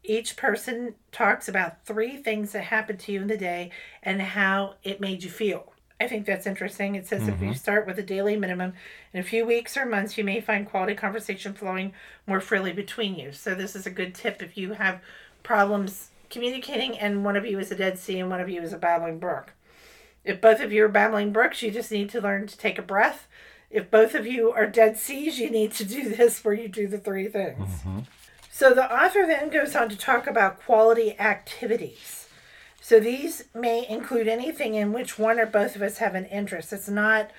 each 0.03 0.37
person 0.37 0.95
talks 1.13 1.47
about 1.47 1.85
three 1.85 2.17
things 2.17 2.53
that 2.53 2.65
happened 2.65 2.99
to 3.01 3.13
you 3.13 3.21
in 3.21 3.27
the 3.27 3.37
day 3.37 3.71
and 4.03 4.23
how 4.23 4.77
it 4.83 4.99
made 4.99 5.23
you 5.23 5.29
feel. 5.29 5.75
I 6.01 6.09
think 6.09 6.25
that's 6.25 6.47
interesting. 6.47 6.95
It 6.95 7.07
says 7.07 7.23
mm-hmm. 7.23 7.33
if 7.33 7.41
you 7.41 7.47
mm-hmm. 7.49 7.57
start 7.57 7.87
with 7.87 7.99
a 7.99 8.03
daily 8.03 8.35
minimum, 8.35 8.73
in 9.13 9.21
a 9.21 9.25
few 9.25 9.45
weeks 9.45 9.77
or 9.77 9.85
months, 9.85 10.17
you 10.17 10.25
may 10.25 10.41
find 10.41 10.67
quality 10.67 10.95
conversation 10.95 11.53
flowing 11.53 11.93
more 12.27 12.41
freely 12.41 12.73
between 12.73 13.17
you. 13.17 13.33
So, 13.33 13.55
this 13.55 13.77
is 13.77 13.85
a 13.85 13.91
good 13.91 14.15
tip 14.15 14.43
if 14.43 14.57
you 14.57 14.73
have 14.73 15.03
problems 15.43 16.11
communicating 16.31 16.99
and 16.99 17.25
one 17.25 17.37
of 17.37 17.45
you 17.45 17.59
is 17.59 17.71
a 17.71 17.77
Dead 17.77 17.99
Sea 17.99 18.21
and 18.21 18.31
one 18.31 18.41
of 18.41 18.49
you 18.49 18.63
is 18.63 18.73
a 18.73 18.79
babbling 18.79 19.19
brook. 19.19 19.53
If 20.25 20.41
both 20.41 20.61
of 20.61 20.73
you 20.73 20.85
are 20.85 20.89
babbling 20.89 21.33
brooks, 21.33 21.63
you 21.63 21.71
just 21.71 21.91
need 21.91 22.09
to 22.11 22.21
learn 22.21 22.47
to 22.47 22.57
take 22.57 22.79
a 22.79 22.83
breath. 22.83 23.27
If 23.71 23.91
both 23.91 24.15
of 24.15 24.27
you 24.27 24.51
are 24.51 24.67
Dead 24.67 24.97
Seas, 24.97 25.39
you 25.39 25.49
need 25.49 25.73
to 25.73 25.85
do 25.85 26.09
this 26.09 26.45
where 26.45 26.55
you 26.55 26.69
do 26.69 26.89
the 26.89 26.99
three 26.99 27.29
things. 27.29 27.69
Mm-hmm. 27.69 28.01
So 28.51 28.75
the 28.75 28.93
author 28.93 29.27
then 29.27 29.49
goes 29.49 29.77
on 29.77 29.89
to 29.89 29.97
talk 29.97 30.27
about 30.27 30.61
quality 30.61 31.19
activities. 31.19 32.29
So 32.81 32.99
these 32.99 33.45
may 33.55 33.87
include 33.89 34.27
anything 34.27 34.75
in 34.75 34.93
which 34.93 35.19
one 35.19 35.39
or 35.39 35.47
both 35.47 35.77
of 35.77 35.83
us 35.83 35.99
have 35.99 36.15
an 36.15 36.27
interest. 36.27 36.73
It's 36.73 36.89
not 36.89 37.31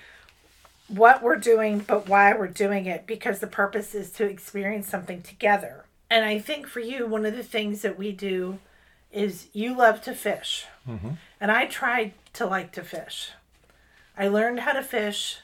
what 0.88 1.21
we're 1.21 1.35
doing, 1.35 1.79
but 1.79 2.07
why 2.07 2.33
we're 2.33 2.47
doing 2.47 2.85
it, 2.85 3.05
because 3.05 3.39
the 3.39 3.47
purpose 3.47 3.93
is 3.93 4.11
to 4.11 4.25
experience 4.25 4.88
something 4.88 5.21
together. 5.21 5.85
And 6.09 6.25
I 6.25 6.39
think 6.39 6.67
for 6.67 6.79
you, 6.79 7.07
one 7.07 7.25
of 7.25 7.35
the 7.35 7.43
things 7.43 7.81
that 7.81 7.97
we 7.97 8.11
do 8.11 8.59
is 9.11 9.47
you 9.53 9.75
love 9.75 10.01
to 10.03 10.13
fish. 10.13 10.65
Mm-hmm. 10.88 11.11
And 11.39 11.51
I 11.51 11.65
tried 11.65 12.13
to 12.33 12.45
like 12.45 12.71
to 12.73 12.83
fish. 12.83 13.31
I 14.17 14.27
learned 14.27 14.61
how 14.61 14.73
to 14.73 14.83
fish. 14.83 15.39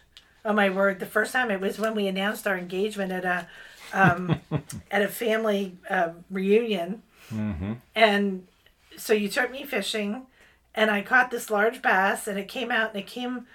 Oh 0.48 0.54
my 0.54 0.70
word, 0.70 1.00
the 1.00 1.06
first 1.06 1.34
time 1.34 1.52
it 1.52 1.60
was 1.60 1.78
when 1.78 1.94
we 1.94 2.08
announced 2.08 2.48
our 2.48 2.58
engagement 2.58 3.12
at 3.12 3.26
a 3.26 3.48
um, 3.94 4.40
at 4.92 5.02
a 5.02 5.08
family 5.10 5.78
uh, 5.90 6.12
reunion. 6.32 7.04
Mm-hmm. 7.30 7.74
And 7.94 8.48
so 8.96 9.14
you 9.14 9.28
took 9.28 9.52
me 9.52 9.66
fishing, 9.66 10.26
and 10.74 10.90
I 10.90 11.02
caught 11.02 11.32
this 11.32 11.50
large 11.50 11.82
bass, 11.82 12.28
and 12.28 12.40
it 12.40 12.48
came 12.48 12.72
out, 12.72 12.92
and 12.92 13.00
it 13.00 13.08
came 13.08 13.46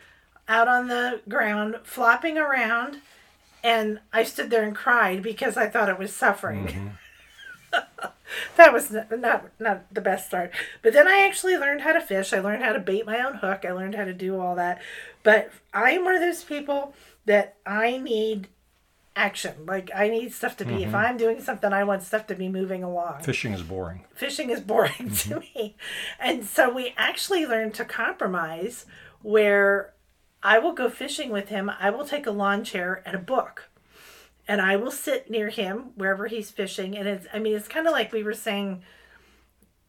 out 0.48 0.68
on 0.68 0.88
the 0.88 1.22
ground, 1.28 1.76
flopping 1.82 2.36
around, 2.36 2.98
and 3.64 4.00
I 4.12 4.24
stood 4.24 4.50
there 4.50 4.64
and 4.64 4.76
cried 4.76 5.22
because 5.22 5.56
I 5.56 5.68
thought 5.68 5.88
it 5.88 5.98
was 5.98 6.14
suffering. 6.14 6.66
Mm-hmm. 6.66 6.88
that 8.56 8.72
was 8.72 8.90
not, 8.90 9.18
not 9.18 9.50
not 9.58 9.94
the 9.94 10.00
best 10.00 10.26
start. 10.26 10.52
But 10.82 10.92
then 10.92 11.08
I 11.08 11.26
actually 11.26 11.56
learned 11.56 11.82
how 11.82 11.92
to 11.92 12.00
fish. 12.00 12.32
I 12.32 12.40
learned 12.40 12.62
how 12.62 12.72
to 12.72 12.80
bait 12.80 13.06
my 13.06 13.20
own 13.20 13.34
hook. 13.34 13.64
I 13.64 13.72
learned 13.72 13.94
how 13.94 14.04
to 14.04 14.14
do 14.14 14.40
all 14.40 14.56
that. 14.56 14.80
But 15.22 15.50
I 15.72 15.92
am 15.92 16.04
one 16.04 16.14
of 16.14 16.20
those 16.20 16.44
people 16.44 16.94
that 17.26 17.56
I 17.64 17.98
need 17.98 18.48
action. 19.14 19.66
Like 19.66 19.90
I 19.94 20.08
need 20.08 20.32
stuff 20.32 20.56
to 20.58 20.64
be. 20.64 20.74
Mm-hmm. 20.74 20.88
If 20.88 20.94
I'm 20.94 21.16
doing 21.16 21.40
something, 21.40 21.72
I 21.72 21.84
want 21.84 22.02
stuff 22.02 22.26
to 22.28 22.34
be 22.34 22.48
moving 22.48 22.82
along. 22.82 23.22
Fishing 23.22 23.52
is 23.52 23.62
boring. 23.62 24.04
Fishing 24.14 24.50
is 24.50 24.60
boring 24.60 24.92
mm-hmm. 24.98 25.32
to 25.32 25.40
me, 25.40 25.76
and 26.18 26.44
so 26.44 26.72
we 26.72 26.94
actually 26.96 27.46
learned 27.46 27.74
to 27.74 27.84
compromise. 27.84 28.86
Where 29.22 29.92
I 30.42 30.58
will 30.58 30.72
go 30.72 30.90
fishing 30.90 31.30
with 31.30 31.48
him. 31.48 31.70
I 31.78 31.90
will 31.90 32.04
take 32.04 32.26
a 32.26 32.32
lawn 32.32 32.64
chair 32.64 33.02
and 33.06 33.14
a 33.14 33.20
book, 33.20 33.70
and 34.48 34.60
I 34.60 34.76
will 34.76 34.90
sit 34.90 35.30
near 35.30 35.48
him 35.48 35.90
wherever 35.94 36.26
he's 36.26 36.50
fishing. 36.50 36.96
And 36.96 37.08
it's. 37.08 37.26
I 37.32 37.38
mean, 37.38 37.54
it's 37.54 37.68
kind 37.68 37.86
of 37.86 37.92
like 37.92 38.12
we 38.12 38.22
were 38.22 38.34
saying. 38.34 38.82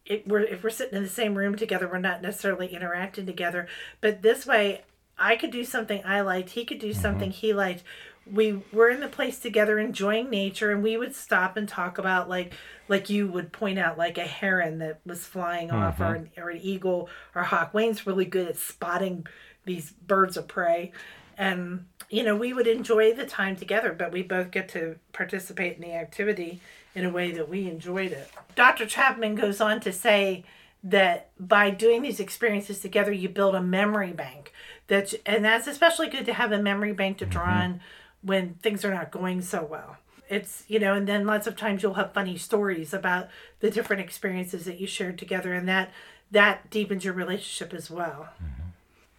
It, 0.05 0.27
we're, 0.27 0.41
if 0.41 0.61
we're 0.61 0.69
sitting 0.69 0.97
in 0.97 1.03
the 1.03 1.09
same 1.09 1.33
room 1.33 1.55
together, 1.55 1.87
we're 1.87 1.97
not 1.97 2.21
necessarily 2.21 2.67
interacting 2.67 3.25
together. 3.25 3.67
But 4.01 4.21
this 4.21 4.45
way, 4.45 4.83
I 5.17 5.37
could 5.37 5.49
do 5.49 5.63
something 5.63 6.01
I 6.03 6.19
liked. 6.19 6.49
He 6.49 6.65
could 6.65 6.79
do 6.79 6.89
mm-hmm. 6.89 7.01
something 7.01 7.31
he 7.31 7.53
liked 7.53 7.83
we 8.31 8.61
were 8.71 8.89
in 8.89 9.01
the 9.01 9.07
place 9.07 9.39
together 9.39 9.79
enjoying 9.79 10.29
nature 10.29 10.71
and 10.71 10.81
we 10.81 10.95
would 10.95 11.13
stop 11.13 11.57
and 11.57 11.67
talk 11.67 11.97
about 11.97 12.29
like 12.29 12.53
like 12.87 13.09
you 13.09 13.27
would 13.27 13.51
point 13.51 13.77
out 13.77 13.97
like 13.97 14.17
a 14.17 14.21
heron 14.21 14.79
that 14.79 14.99
was 15.05 15.25
flying 15.25 15.67
mm-hmm. 15.67 15.77
off 15.77 15.99
or 15.99 16.15
an, 16.15 16.29
or 16.37 16.49
an 16.49 16.59
eagle 16.61 17.09
or 17.35 17.43
hawk 17.43 17.73
wayne's 17.73 18.07
really 18.07 18.25
good 18.25 18.47
at 18.47 18.57
spotting 18.57 19.25
these 19.65 19.91
birds 19.91 20.37
of 20.37 20.47
prey 20.47 20.91
and 21.37 21.85
you 22.09 22.23
know 22.23 22.35
we 22.35 22.53
would 22.53 22.67
enjoy 22.67 23.13
the 23.13 23.25
time 23.25 23.55
together 23.55 23.93
but 23.93 24.11
we 24.11 24.21
both 24.21 24.51
get 24.51 24.69
to 24.69 24.95
participate 25.11 25.75
in 25.75 25.81
the 25.81 25.93
activity 25.93 26.59
in 26.95 27.05
a 27.05 27.09
way 27.09 27.31
that 27.31 27.49
we 27.49 27.67
enjoyed 27.67 28.11
it 28.11 28.29
dr 28.55 28.85
chapman 28.85 29.35
goes 29.35 29.61
on 29.61 29.79
to 29.79 29.91
say 29.91 30.43
that 30.83 31.29
by 31.39 31.69
doing 31.69 32.01
these 32.01 32.19
experiences 32.19 32.79
together 32.79 33.11
you 33.11 33.29
build 33.29 33.55
a 33.55 33.61
memory 33.61 34.11
bank 34.11 34.51
that 34.87 35.13
and 35.25 35.43
that's 35.45 35.67
especially 35.67 36.09
good 36.09 36.25
to 36.25 36.33
have 36.33 36.51
a 36.51 36.61
memory 36.61 36.93
bank 36.93 37.17
to 37.17 37.25
draw 37.25 37.45
mm-hmm. 37.45 37.61
on 37.61 37.81
when 38.21 38.55
things 38.55 38.85
are 38.85 38.93
not 38.93 39.11
going 39.11 39.41
so 39.41 39.63
well. 39.63 39.97
It's, 40.29 40.63
you 40.67 40.79
know, 40.79 40.93
and 40.93 41.07
then 41.07 41.25
lots 41.25 41.45
of 41.45 41.57
times 41.57 41.83
you'll 41.83 41.95
have 41.95 42.13
funny 42.13 42.37
stories 42.37 42.93
about 42.93 43.27
the 43.59 43.69
different 43.69 44.01
experiences 44.01 44.65
that 44.65 44.79
you 44.79 44.87
shared 44.87 45.17
together 45.17 45.53
and 45.53 45.67
that 45.67 45.91
that 46.31 46.69
deepens 46.71 47.05
your 47.05 47.13
relationship 47.13 47.73
as 47.73 47.91
well. 47.91 48.29
Mm-hmm. 48.41 48.69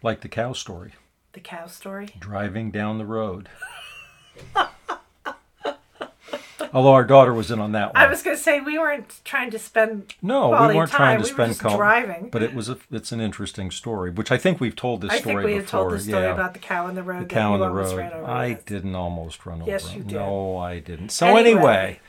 Like 0.01 0.21
the 0.21 0.27
cow 0.27 0.53
story. 0.53 0.93
The 1.35 1.41
cow 1.41 1.67
story? 1.67 2.07
Driving 2.17 2.71
down 2.71 2.97
the 2.97 3.05
road. 3.05 3.49
Although 6.73 6.93
our 6.93 7.03
daughter 7.03 7.33
was 7.33 7.51
in 7.51 7.59
on 7.59 7.73
that 7.73 7.93
one. 7.93 8.01
I 8.01 8.07
was 8.07 8.23
going 8.23 8.37
to 8.37 8.41
say 8.41 8.61
we 8.61 8.79
weren't 8.79 9.19
trying 9.25 9.51
to 9.51 9.59
spend 9.59 10.15
no, 10.21 10.51
we 10.51 10.73
weren't 10.73 10.91
time. 10.91 10.97
trying 10.97 11.17
to 11.17 11.23
we 11.23 11.29
spend 11.29 11.61
were 11.61 11.77
driving. 11.77 12.29
But 12.29 12.41
it 12.41 12.53
was 12.53 12.69
a, 12.69 12.77
it's 12.89 13.11
an 13.11 13.19
interesting 13.19 13.69
story, 13.69 14.11
which 14.11 14.31
I 14.31 14.37
think 14.37 14.61
we've 14.61 14.77
told 14.77 15.01
this 15.01 15.11
I 15.11 15.17
story 15.17 15.35
think 15.35 15.45
we 15.45 15.59
before. 15.59 15.81
told 15.81 15.91
the 15.91 15.99
story 15.99 16.23
yeah. 16.23 16.33
about 16.33 16.53
the 16.53 16.59
cow 16.59 16.87
in 16.87 16.95
the 16.95 17.03
road. 17.03 17.23
The 17.23 17.33
cow 17.33 17.53
in 17.55 17.59
the 17.59 17.69
road. 17.69 17.99
I 18.23 18.53
didn't 18.53 18.95
almost 18.95 19.45
run 19.45 19.65
yes, 19.65 19.83
over. 19.83 19.91
Yes, 19.91 19.97
you 19.97 20.03
did. 20.03 20.15
No, 20.15 20.57
I 20.57 20.79
didn't. 20.79 21.09
So 21.09 21.27
anyway. 21.27 21.51
anyway, 21.51 21.99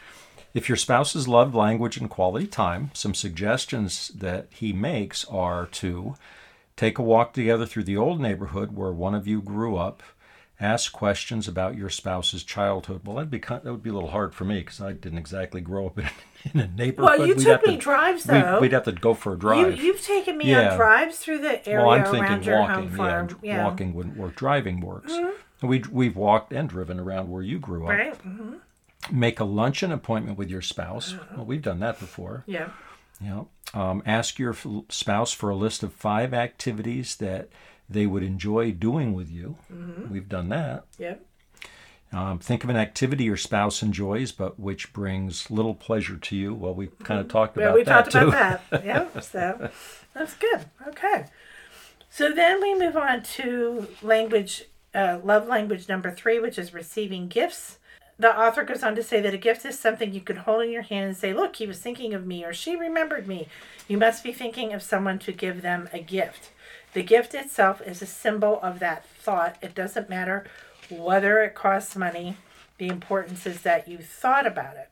if 0.54 0.68
your 0.68 0.76
spouse's 0.76 1.26
love 1.26 1.52
language 1.52 1.96
and 1.96 2.08
quality 2.08 2.46
time, 2.46 2.92
some 2.94 3.12
suggestions 3.12 4.06
that 4.10 4.46
he 4.50 4.72
makes 4.72 5.24
are 5.24 5.66
to 5.66 6.14
take 6.76 6.98
a 6.98 7.02
walk 7.02 7.32
together 7.32 7.66
through 7.66 7.84
the 7.84 7.96
old 7.96 8.20
neighborhood 8.20 8.76
where 8.76 8.92
one 8.92 9.14
of 9.14 9.26
you 9.26 9.40
grew 9.40 9.76
up 9.76 10.02
ask 10.60 10.92
questions 10.92 11.46
about 11.46 11.76
your 11.76 11.90
spouse's 11.90 12.42
childhood. 12.42 13.02
Well, 13.04 13.16
that'd 13.16 13.30
be 13.30 13.38
that 13.38 13.64
would 13.64 13.82
be 13.82 13.90
a 13.90 13.92
little 13.92 14.10
hard 14.10 14.34
for 14.34 14.44
me 14.44 14.60
because 14.60 14.80
I 14.80 14.92
didn't 14.92 15.18
exactly 15.18 15.60
grow 15.60 15.86
up 15.86 15.98
in, 15.98 16.08
in 16.54 16.60
a 16.60 16.68
neighborhood. 16.68 17.18
Well, 17.18 17.26
you 17.26 17.34
we'd 17.34 17.44
took 17.44 17.66
me 17.66 17.74
to, 17.74 17.80
drives 17.80 18.24
though. 18.24 18.54
We'd, 18.54 18.62
we'd, 18.62 18.72
have 18.72 18.84
to 18.84 18.92
go 18.92 19.14
for 19.14 19.34
a 19.34 19.38
drive. 19.38 19.78
You, 19.78 19.92
have 19.92 20.02
taken 20.02 20.38
me 20.38 20.50
yeah. 20.50 20.70
on 20.70 20.76
drives 20.76 21.18
through 21.18 21.38
the 21.38 21.66
area 21.68 21.84
well, 21.84 21.94
I'm 21.94 22.04
thinking 22.04 22.22
around 22.22 22.46
your 22.46 22.60
walking, 22.60 22.88
home 22.88 22.96
farm. 22.96 23.28
Yeah, 23.42 23.56
yeah, 23.56 23.64
walking 23.64 23.94
wouldn't 23.94 24.16
work. 24.16 24.36
Driving 24.36 24.80
works. 24.80 25.12
Mm-hmm. 25.12 25.66
We 25.66 25.82
we've 25.90 26.16
walked 26.16 26.52
and 26.52 26.68
driven 26.68 27.00
around 27.00 27.30
where 27.30 27.42
you 27.42 27.58
grew 27.58 27.84
up. 27.84 27.90
Right. 27.90 28.12
Mm-hmm. 28.12 28.54
Make 29.10 29.40
a 29.40 29.44
luncheon 29.44 29.92
appointment 29.92 30.36
with 30.36 30.50
your 30.50 30.62
spouse. 30.62 31.12
Mm-hmm. 31.12 31.36
Well, 31.36 31.46
we've 31.46 31.62
done 31.62 31.80
that 31.80 31.98
before. 31.98 32.44
Yeah. 32.46 32.70
Yeah. 33.20 33.44
Um, 33.74 34.02
ask 34.06 34.38
your 34.38 34.54
spouse 34.88 35.32
for 35.32 35.50
a 35.50 35.56
list 35.56 35.82
of 35.82 35.92
five 35.92 36.32
activities 36.32 37.16
that 37.16 37.48
they 37.88 38.06
would 38.06 38.22
enjoy 38.22 38.72
doing 38.72 39.14
with 39.14 39.30
you. 39.30 39.56
Mm-hmm. 39.72 40.12
We've 40.12 40.28
done 40.28 40.48
that. 40.50 40.84
Yep. 40.98 41.24
Um, 42.12 42.38
think 42.38 42.64
of 42.64 42.70
an 42.70 42.76
activity 42.76 43.24
your 43.24 43.36
spouse 43.36 43.82
enjoys, 43.82 44.32
but 44.32 44.58
which 44.58 44.92
brings 44.92 45.50
little 45.50 45.74
pleasure 45.74 46.16
to 46.16 46.36
you. 46.36 46.54
Well, 46.54 46.74
we 46.74 46.86
kind 47.02 47.20
of 47.20 47.26
mm-hmm. 47.26 47.32
talked 47.32 47.56
about 47.56 47.62
that. 47.62 47.68
well, 47.68 47.74
we 47.74 47.82
that 47.84 48.10
talked 48.10 48.12
too. 48.12 48.28
about 48.28 48.70
that. 48.70 48.84
Yeah, 48.84 49.20
so 49.20 49.70
that's 50.14 50.34
good. 50.34 50.66
Okay. 50.88 51.26
So 52.08 52.32
then 52.32 52.62
we 52.62 52.78
move 52.78 52.96
on 52.96 53.22
to 53.22 53.88
language, 54.02 54.64
uh, 54.94 55.18
love 55.22 55.48
language 55.48 55.88
number 55.88 56.10
three, 56.10 56.38
which 56.38 56.58
is 56.58 56.72
receiving 56.72 57.28
gifts. 57.28 57.78
The 58.18 58.38
author 58.38 58.64
goes 58.64 58.82
on 58.82 58.94
to 58.94 59.02
say 59.02 59.20
that 59.20 59.34
a 59.34 59.38
gift 59.38 59.66
is 59.66 59.78
something 59.78 60.14
you 60.14 60.22
can 60.22 60.36
hold 60.36 60.62
in 60.62 60.70
your 60.70 60.82
hand 60.82 61.08
and 61.08 61.16
say, 61.16 61.34
Look, 61.34 61.56
he 61.56 61.66
was 61.66 61.80
thinking 61.80 62.14
of 62.14 62.26
me 62.26 62.44
or 62.44 62.54
she 62.54 62.74
remembered 62.74 63.28
me. 63.28 63.48
You 63.88 63.98
must 63.98 64.24
be 64.24 64.32
thinking 64.32 64.72
of 64.72 64.82
someone 64.82 65.18
to 65.20 65.32
give 65.32 65.60
them 65.60 65.88
a 65.92 66.00
gift. 66.00 66.50
The 66.94 67.02
gift 67.02 67.34
itself 67.34 67.82
is 67.82 68.00
a 68.00 68.06
symbol 68.06 68.58
of 68.62 68.78
that 68.78 69.06
thought. 69.06 69.58
It 69.60 69.74
doesn't 69.74 70.08
matter 70.08 70.46
whether 70.88 71.42
it 71.42 71.54
costs 71.54 71.96
money 71.96 72.36
The 72.78 72.88
importance 72.88 73.46
is 73.46 73.62
that 73.62 73.88
you 73.88 73.98
thought 73.98 74.46
about 74.46 74.76
it. 74.76 74.90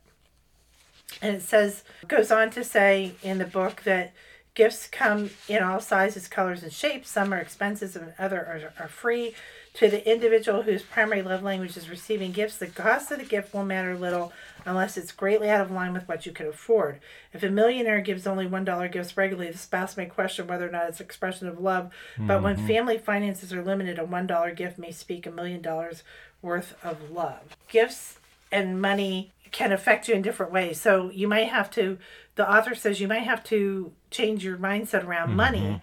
And 1.22 1.36
it 1.36 1.42
says, 1.42 1.84
goes 2.08 2.30
on 2.30 2.50
to 2.50 2.64
say 2.64 3.12
in 3.22 3.38
the 3.38 3.44
book 3.44 3.82
that 3.84 4.12
gifts 4.54 4.88
come 4.88 5.30
in 5.48 5.62
all 5.62 5.80
sizes, 5.80 6.28
colors, 6.28 6.62
and 6.62 6.72
shapes. 6.72 7.10
Some 7.10 7.32
are 7.32 7.38
expensive 7.38 7.94
and 7.96 8.14
other 8.18 8.38
are, 8.38 8.84
are 8.84 8.88
free. 8.88 9.34
To 9.74 9.88
the 9.88 10.08
individual 10.08 10.62
whose 10.62 10.82
primary 10.84 11.20
love 11.22 11.42
language 11.42 11.76
is 11.76 11.90
receiving 11.90 12.30
gifts, 12.30 12.58
the 12.58 12.68
cost 12.68 13.10
of 13.10 13.18
the 13.18 13.24
gift 13.24 13.52
will 13.52 13.64
matter 13.64 13.96
little 13.96 14.32
unless 14.64 14.96
it's 14.96 15.10
greatly 15.10 15.50
out 15.50 15.60
of 15.60 15.70
line 15.72 15.92
with 15.92 16.06
what 16.06 16.26
you 16.26 16.32
can 16.32 16.46
afford. 16.46 17.00
If 17.32 17.42
a 17.42 17.50
millionaire 17.50 18.00
gives 18.00 18.24
only 18.24 18.46
$1 18.46 18.92
gifts 18.92 19.16
regularly, 19.16 19.50
the 19.50 19.58
spouse 19.58 19.96
may 19.96 20.06
question 20.06 20.46
whether 20.46 20.68
or 20.68 20.70
not 20.70 20.88
it's 20.88 21.00
expression 21.00 21.48
of 21.48 21.60
love. 21.60 21.90
But 22.16 22.40
when 22.40 22.56
mm-hmm. 22.56 22.66
family 22.68 22.98
finances 22.98 23.52
are 23.52 23.64
limited, 23.64 23.98
a 23.98 24.06
$1 24.06 24.56
gift 24.56 24.78
may 24.78 24.92
speak 24.92 25.26
a 25.26 25.30
million 25.32 25.60
dollars 25.60 26.04
worth 26.40 26.76
of 26.84 27.10
love. 27.10 27.56
Gifts 27.68 28.20
and 28.52 28.80
money 28.80 29.32
can 29.50 29.72
affect 29.72 30.08
you 30.08 30.14
in 30.14 30.22
different 30.22 30.52
ways. 30.52 30.80
So 30.80 31.10
you 31.10 31.26
might 31.26 31.48
have 31.48 31.70
to, 31.72 31.98
the 32.36 32.48
author 32.48 32.76
says 32.76 33.00
you 33.00 33.08
might 33.08 33.24
have 33.24 33.42
to 33.44 33.92
change 34.10 34.44
your 34.44 34.56
mindset 34.56 35.04
around 35.04 35.34
money 35.34 35.60
mm-hmm. 35.60 35.76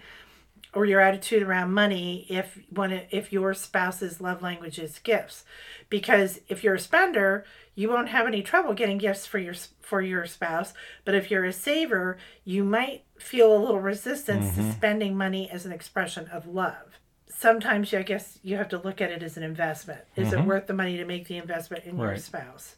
Or 0.74 0.86
your 0.86 1.02
attitude 1.02 1.44
around 1.44 1.74
money 1.74 2.26
if 2.30 2.60
one 2.70 2.92
if 3.10 3.34
your 3.34 3.54
spouse's 3.54 4.22
love 4.22 4.42
language 4.42 4.80
is 4.80 5.00
gifts. 5.00 5.44
Because 5.90 6.40
if 6.48 6.64
you're 6.64 6.76
a 6.76 6.80
spender 6.80 7.46
you 7.74 7.90
won't 7.90 8.10
have 8.10 8.28
any 8.28 8.42
trouble 8.42 8.74
getting 8.74 8.98
gifts 8.98 9.26
for 9.26 9.40
your 9.40 9.54
for 9.82 10.02
your 10.02 10.26
spouse. 10.26 10.74
But 11.04 11.16
if 11.16 11.30
you're 11.30 11.46
a 11.46 11.54
saver 11.54 12.18
you 12.46 12.64
might 12.64 13.04
feel 13.20 13.56
a 13.56 13.60
little 13.60 13.82
resistance 13.82 14.56
to 14.56 14.62
mm-hmm. 14.62 14.72
spending 14.72 15.18
money 15.18 15.50
as 15.50 15.66
an 15.66 15.72
expression 15.72 16.28
of 16.28 16.48
love. 16.48 17.00
Sometimes 17.28 17.94
i 17.94 18.04
guess 18.04 18.40
you 18.44 18.58
have 18.58 18.70
to 18.70 18.78
look 18.78 19.02
at 19.02 19.12
it 19.12 19.24
as 19.24 19.38
an 19.38 19.44
investment. 19.44 20.02
Is 20.16 20.32
it 20.32 20.38
mm-hmm. 20.38 20.48
worth 20.48 20.68
the 20.68 20.74
money 20.74 20.98
to 20.98 21.06
make 21.06 21.28
the 21.28 21.38
investment 21.38 21.86
in 21.86 21.98
your 21.98 22.18
spouse? 22.18 22.76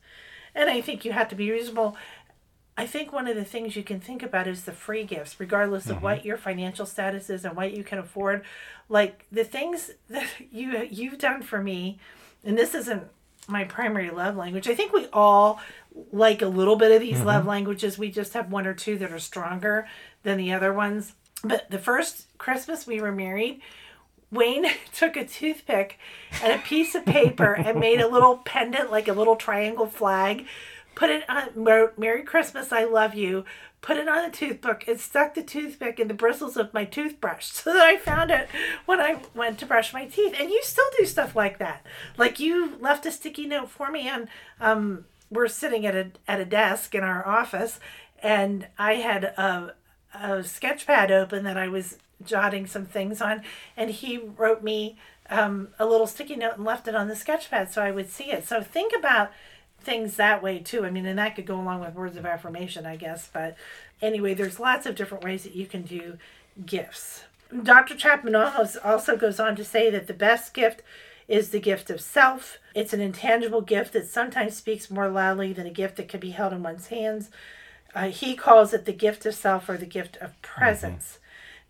And 0.55 0.69
i 0.69 0.81
think 0.81 1.05
you 1.05 1.12
have 1.12 1.29
to 1.29 1.35
be 1.35 1.51
reasonable 1.51 1.95
I 2.75 2.88
think 2.88 3.13
one 3.13 3.27
of 3.27 3.36
the 3.36 3.44
things 3.44 3.75
you 3.75 3.84
can 3.84 4.00
think 4.00 4.24
about 4.24 4.48
is 4.48 4.63
the 4.63 4.72
free 4.72 5.03
gifts, 5.03 5.39
regardless 5.39 5.89
of 5.89 6.01
what 6.01 6.20
mm-hmm. 6.20 6.27
your 6.27 6.38
financial 6.38 6.86
status 6.86 7.30
is 7.30 7.46
and 7.46 7.56
what 7.56 7.74
you 7.74 7.84
can 7.84 8.00
afford. 8.00 8.44
Like 8.89 9.25
the 9.32 9.44
things 9.44 9.92
that 10.10 10.27
you 10.51 10.88
you've 10.89 11.20
done 11.20 11.42
for 11.42 11.62
me, 11.62 12.00
and 12.44 12.58
this 12.58 12.74
isn't 12.74 13.03
my 13.48 13.63
primary 13.63 14.10
love 14.10 14.36
language. 14.36 14.68
I 14.68 14.75
think 14.75 14.94
we 14.94 15.08
all 15.13 15.60
like 16.12 16.42
a 16.42 16.48
little 16.48 16.75
bit 16.75 16.92
of 16.92 17.01
these 17.01 17.18
mm-hmm. 17.18 17.27
love 17.27 17.46
languages. 17.46 17.98
We 17.98 18.10
just 18.10 18.34
have 18.34 18.51
one 18.51 18.65
or 18.65 18.74
two 18.74 18.98
that 18.98 19.12
are 19.12 19.20
stronger 19.20 19.88
than 20.24 20.38
the 20.38 20.53
other 20.53 20.74
ones. 20.74 21.13
But 21.44 21.70
the 21.70 21.80
first 21.80 22.25
Christmas 22.38 22.88
we 22.88 23.01
were 23.01 23.12
married, 23.12 23.62
Wayne 24.32 24.65
took 24.94 25.15
a 25.15 25.25
toothpick 25.25 26.00
and 26.42 26.53
a 26.53 26.63
piece 26.63 26.96
of 26.96 27.06
paper 27.06 27.53
and 27.53 27.80
made 27.80 28.01
a 28.01 28.08
little 28.08 28.38
pendant, 28.38 28.89
like 28.92 29.08
a 29.08 29.13
little 29.13 29.36
triangle 29.36 29.88
flag, 29.88 30.46
put 30.95 31.09
it 31.09 31.29
on, 31.29 31.50
wrote, 31.55 31.97
Merry 31.97 32.23
Christmas, 32.23 32.71
I 32.71 32.83
love 32.83 33.15
you, 33.15 33.45
put 33.81 33.97
it 33.97 34.07
on 34.07 34.23
the 34.23 34.35
toothpick, 34.35 34.85
and 34.88 35.00
stuck 35.00 35.33
the 35.33 35.43
toothpick 35.43 36.00
in 36.00 36.07
the 36.07 36.13
bristles 36.13 36.57
of 36.57 36.73
my 36.73 36.85
toothbrush 36.85 37.45
so 37.51 37.73
that 37.73 37.83
I 37.83 37.97
found 37.97 38.31
it 38.31 38.47
when 38.85 39.00
I 39.00 39.21
went 39.33 39.59
to 39.59 39.65
brush 39.65 39.93
my 39.93 40.05
teeth. 40.05 40.35
And 40.39 40.50
you 40.50 40.62
still 40.63 40.85
do 40.97 41.05
stuff 41.05 41.35
like 41.35 41.59
that. 41.59 41.85
Like 42.17 42.39
you 42.39 42.77
left 42.79 43.05
a 43.05 43.12
sticky 43.12 43.47
note 43.47 43.69
for 43.69 43.91
me 43.91 44.07
and 44.07 44.27
um, 44.59 45.05
we're 45.29 45.47
sitting 45.47 45.85
at 45.85 45.95
a, 45.95 46.12
at 46.27 46.39
a 46.39 46.45
desk 46.45 46.95
in 46.95 47.03
our 47.03 47.27
office, 47.27 47.79
and 48.21 48.67
I 48.77 48.95
had 48.95 49.23
a, 49.23 49.73
a 50.13 50.43
sketch 50.43 50.86
pad 50.86 51.12
open 51.12 51.43
that 51.43 51.58
I 51.58 51.67
was 51.67 51.97
jotting 52.23 52.67
some 52.67 52.86
things 52.86 53.21
on, 53.21 53.41
and 53.75 53.89
he 53.89 54.17
wrote 54.17 54.63
me 54.63 54.97
um, 55.29 55.69
a 55.79 55.86
little 55.86 56.08
sticky 56.08 56.36
note 56.36 56.58
and 56.58 56.65
left 56.65 56.88
it 56.88 56.95
on 56.95 57.08
the 57.08 57.15
sketch 57.15 57.49
pad 57.49 57.71
so 57.71 57.82
I 57.82 57.91
would 57.91 58.10
see 58.10 58.25
it. 58.25 58.47
So 58.47 58.62
think 58.62 58.93
about 58.95 59.32
things 59.84 60.15
that 60.15 60.41
way 60.41 60.60
too. 60.60 60.86
I 60.86 60.89
mean, 60.89 61.06
and 61.06 61.19
that 61.19 61.36
could 61.36 61.46
go 61.46 61.60
along 61.60 61.82
with 61.82 61.96
words 61.96 62.17
of 62.17 62.26
affirmation, 62.26 62.86
I 62.86 62.96
guess. 62.96 63.30
But 63.32 63.56
anyway, 64.02 64.34
there's 64.34 64.60
lots 64.60 64.86
of 64.86 64.96
different 64.96 65.24
ways 65.24 65.43
that 65.43 65.56
you 65.56 65.65
can 65.65 65.84
do 65.84 66.17
gifts. 66.65 67.24
Dr. 67.63 67.96
Chapman 67.96 68.36
also 68.36 68.80
also 68.84 69.15
goes 69.15 69.39
on 69.39 69.56
to 69.56 69.63
say 69.63 69.89
that 69.89 70.08
the 70.08 70.13
best 70.13 70.54
gift 70.54 70.82
is 71.28 71.50
the 71.50 71.60
gift 71.60 71.89
of 71.89 72.02
self. 72.02 72.58
It's 72.76 72.93
an 72.93 73.02
intangible 73.02 73.62
gift 73.62 73.93
that 73.93 74.08
sometimes 74.08 74.56
speaks 74.56 74.89
more 74.89 75.10
loudly 75.10 75.54
than 75.54 75.67
a 75.67 75.72
gift 75.72 75.98
that 75.98 76.10
can 76.10 76.19
be 76.19 76.32
held 76.32 76.54
in 76.54 76.63
one's 76.63 76.88
hands. 76.88 77.30
Uh, 77.96 78.10
he 78.10 78.36
calls 78.36 78.74
it 78.74 78.86
the 78.86 78.93
gift 78.93 79.26
of 79.26 79.36
self 79.36 79.69
or 79.69 79.78
the 79.78 79.86
gift 79.86 80.17
of 80.17 80.39
presence. 80.41 81.19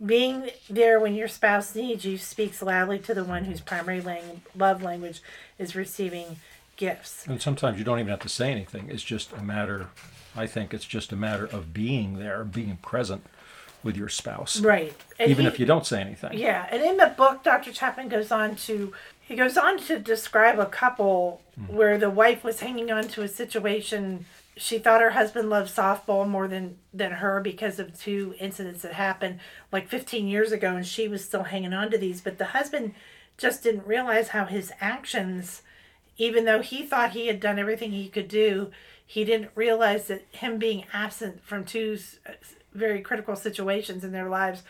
Being 0.04 0.50
there 0.70 1.00
when 1.00 1.14
your 1.14 1.28
spouse 1.28 1.76
needs 1.76 2.04
you 2.04 2.18
speaks 2.18 2.62
loudly 2.62 3.00
to 3.00 3.14
the 3.14 3.24
one 3.24 3.46
whose 3.46 3.62
primary 3.62 4.02
lang- 4.02 4.42
love 4.56 4.82
language 4.82 5.22
is 5.60 5.76
receiving 5.76 6.38
gifts. 6.84 7.26
And 7.28 7.42
sometimes 7.42 7.78
you 7.78 7.84
don't 7.84 8.00
even 8.00 8.10
have 8.10 8.20
to 8.22 8.30
say 8.30 8.52
anything. 8.52 8.90
It's 8.90 9.04
just 9.04 9.32
a 9.34 9.42
matter, 9.42 9.88
I 10.36 10.48
think 10.48 10.74
it's 10.74 10.86
just 10.86 11.12
a 11.12 11.16
matter 11.16 11.46
of 11.46 11.74
being 11.74 12.20
there, 12.20 12.44
being 12.44 12.78
present 12.78 13.26
with 13.84 13.98
your 13.98 14.10
spouse, 14.10 14.62
Right. 14.62 14.96
And 15.20 15.30
even 15.30 15.44
he- 15.44 15.52
if 15.52 15.60
you 15.60 15.66
don't 15.66 15.86
say 15.86 16.00
anything. 16.00 16.38
Yeah, 16.38 16.68
and 16.72 16.82
in 16.82 16.96
the 16.98 17.14
book, 17.18 17.44
Dr. 17.44 17.72
Chapman 17.74 18.08
goes 18.08 18.32
on 18.32 18.56
to 18.68 18.94
he 19.26 19.36
goes 19.36 19.58
on 19.58 19.78
to 19.80 20.00
describe 20.00 20.60
a 20.60 20.66
couple 20.66 21.42
mm-hmm. 21.60 21.74
where 21.74 21.98
the 21.98 22.10
wife 22.10 22.44
was 22.44 22.60
hanging 22.60 22.92
on 22.92 23.08
to 23.10 23.24
a 23.24 23.28
situation. 23.28 24.26
She 24.58 24.80
thought 24.80 25.02
her 25.02 25.12
husband 25.12 25.50
loved 25.50 25.74
softball 25.74 26.28
more 26.28 26.48
than 26.48 26.78
than 26.94 27.14
her 27.14 27.40
because 27.42 27.80
of 27.80 27.98
two 27.98 28.36
incidents 28.40 28.82
that 28.82 28.94
happened 28.94 29.40
like 29.72 29.88
15 29.88 30.28
years 30.28 30.52
ago, 30.52 30.76
and 30.76 30.86
she 30.86 31.08
was 31.08 31.24
still 31.24 31.44
hanging 31.44 31.74
on 31.74 31.90
to 31.92 31.98
these. 31.98 32.22
But 32.22 32.38
the 32.38 32.48
husband 32.48 32.94
just 33.38 33.64
didn't 33.64 33.88
realize 33.88 34.30
how 34.30 34.46
his 34.46 34.72
actions, 34.80 35.62
even 36.18 36.46
though 36.46 36.62
he 36.62 36.84
thought 36.84 37.12
he 37.12 37.28
had 37.28 37.40
done 37.40 37.60
everything 37.60 37.92
he 37.92 38.10
could 38.10 38.28
do, 38.28 38.72
he 39.06 39.24
didn't 39.24 39.52
realize 39.56 40.08
that 40.08 40.26
him 40.32 40.58
being 40.58 40.86
absent 40.94 41.44
from 41.44 41.66
two 41.66 41.98
uh, 42.28 42.32
very 42.74 43.02
critical 43.02 43.36
situations 43.36 44.04
in 44.04 44.12
their 44.12 44.30
lives 44.30 44.64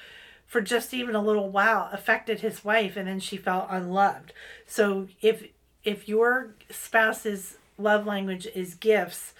for 0.45 0.61
just 0.61 0.93
even 0.93 1.15
a 1.15 1.21
little 1.21 1.49
while 1.49 1.89
affected 1.91 2.41
his 2.41 2.63
wife 2.63 2.95
and 2.95 3.07
then 3.07 3.19
she 3.19 3.37
felt 3.37 3.67
unloved. 3.69 4.33
So 4.67 5.07
if 5.21 5.47
if 5.83 6.07
your 6.07 6.53
spouse's 6.69 7.57
love 7.77 8.05
language 8.05 8.47
is 8.53 8.75
gifts 8.75 9.33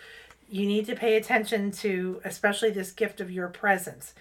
you 0.50 0.66
need 0.66 0.86
to 0.86 0.96
pay 0.96 1.16
attention 1.16 1.72
to 1.72 2.22
especially 2.24 2.70
this 2.70 2.92
gift 2.92 3.22
of 3.22 3.32
your 3.32 3.48
presence 3.48 4.14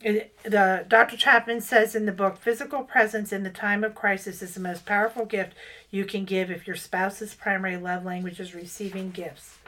it, 0.00 0.36
the 0.42 0.84
Dr. 0.88 1.16
Chapman 1.16 1.60
says 1.60 1.94
in 1.94 2.06
the 2.06 2.12
book, 2.12 2.36
physical 2.36 2.82
presence 2.82 3.32
in 3.32 3.42
the 3.42 3.50
time 3.50 3.82
of 3.84 3.94
crisis 3.94 4.42
is 4.42 4.54
the 4.54 4.60
most 4.60 4.84
powerful 4.84 5.24
gift 5.24 5.54
you 5.90 6.04
can 6.04 6.24
give 6.24 6.50
if 6.50 6.66
your 6.66 6.76
spouse's 6.76 7.34
primary 7.34 7.76
love 7.76 8.04
language 8.04 8.40
is 8.40 8.54
receiving 8.54 9.10
gifts. 9.10 9.58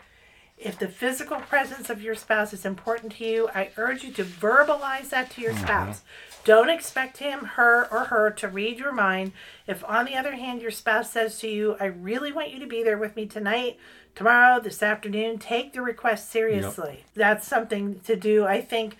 If 0.59 0.79
the 0.79 0.89
physical 0.89 1.39
presence 1.39 1.91
of 1.91 2.01
your 2.01 2.15
spouse 2.15 2.55
is 2.55 2.65
important 2.65 3.13
to 3.17 3.27
you, 3.27 3.49
I 3.55 3.71
urge 3.77 4.05
you 4.05 4.13
to 4.13 4.25
verbalize 4.25 5.11
that 5.11 5.31
to 5.33 5.43
your 5.43 5.53
mm-hmm. 5.53 5.65
spouse. 5.65 6.03
Don't 6.45 6.71
expect 6.71 7.19
him, 7.19 7.41
her, 7.41 7.87
or 7.91 8.05
her 8.05 8.31
to 8.31 8.49
read 8.49 8.79
your 8.79 8.93
mind. 8.93 9.33
If, 9.67 9.85
on 9.85 10.07
the 10.07 10.15
other 10.15 10.33
hand, 10.33 10.63
your 10.63 10.71
spouse 10.71 11.11
says 11.11 11.39
to 11.41 11.49
you, 11.49 11.77
I 11.79 11.87
really 11.87 12.33
want 12.33 12.53
you 12.53 12.61
to 12.61 12.67
be 12.67 12.83
there 12.83 12.97
with 12.97 13.17
me 13.17 13.27
tonight, 13.27 13.79
tomorrow, 14.15 14.61
this 14.61 14.83
afternoon, 14.83 15.39
take 15.39 15.73
the 15.73 15.83
request 15.83 16.31
seriously. 16.31 17.05
That's 17.15 17.47
something 17.47 18.01
to 18.07 18.17
do. 18.17 18.47
I 18.47 18.63
think 18.63 18.97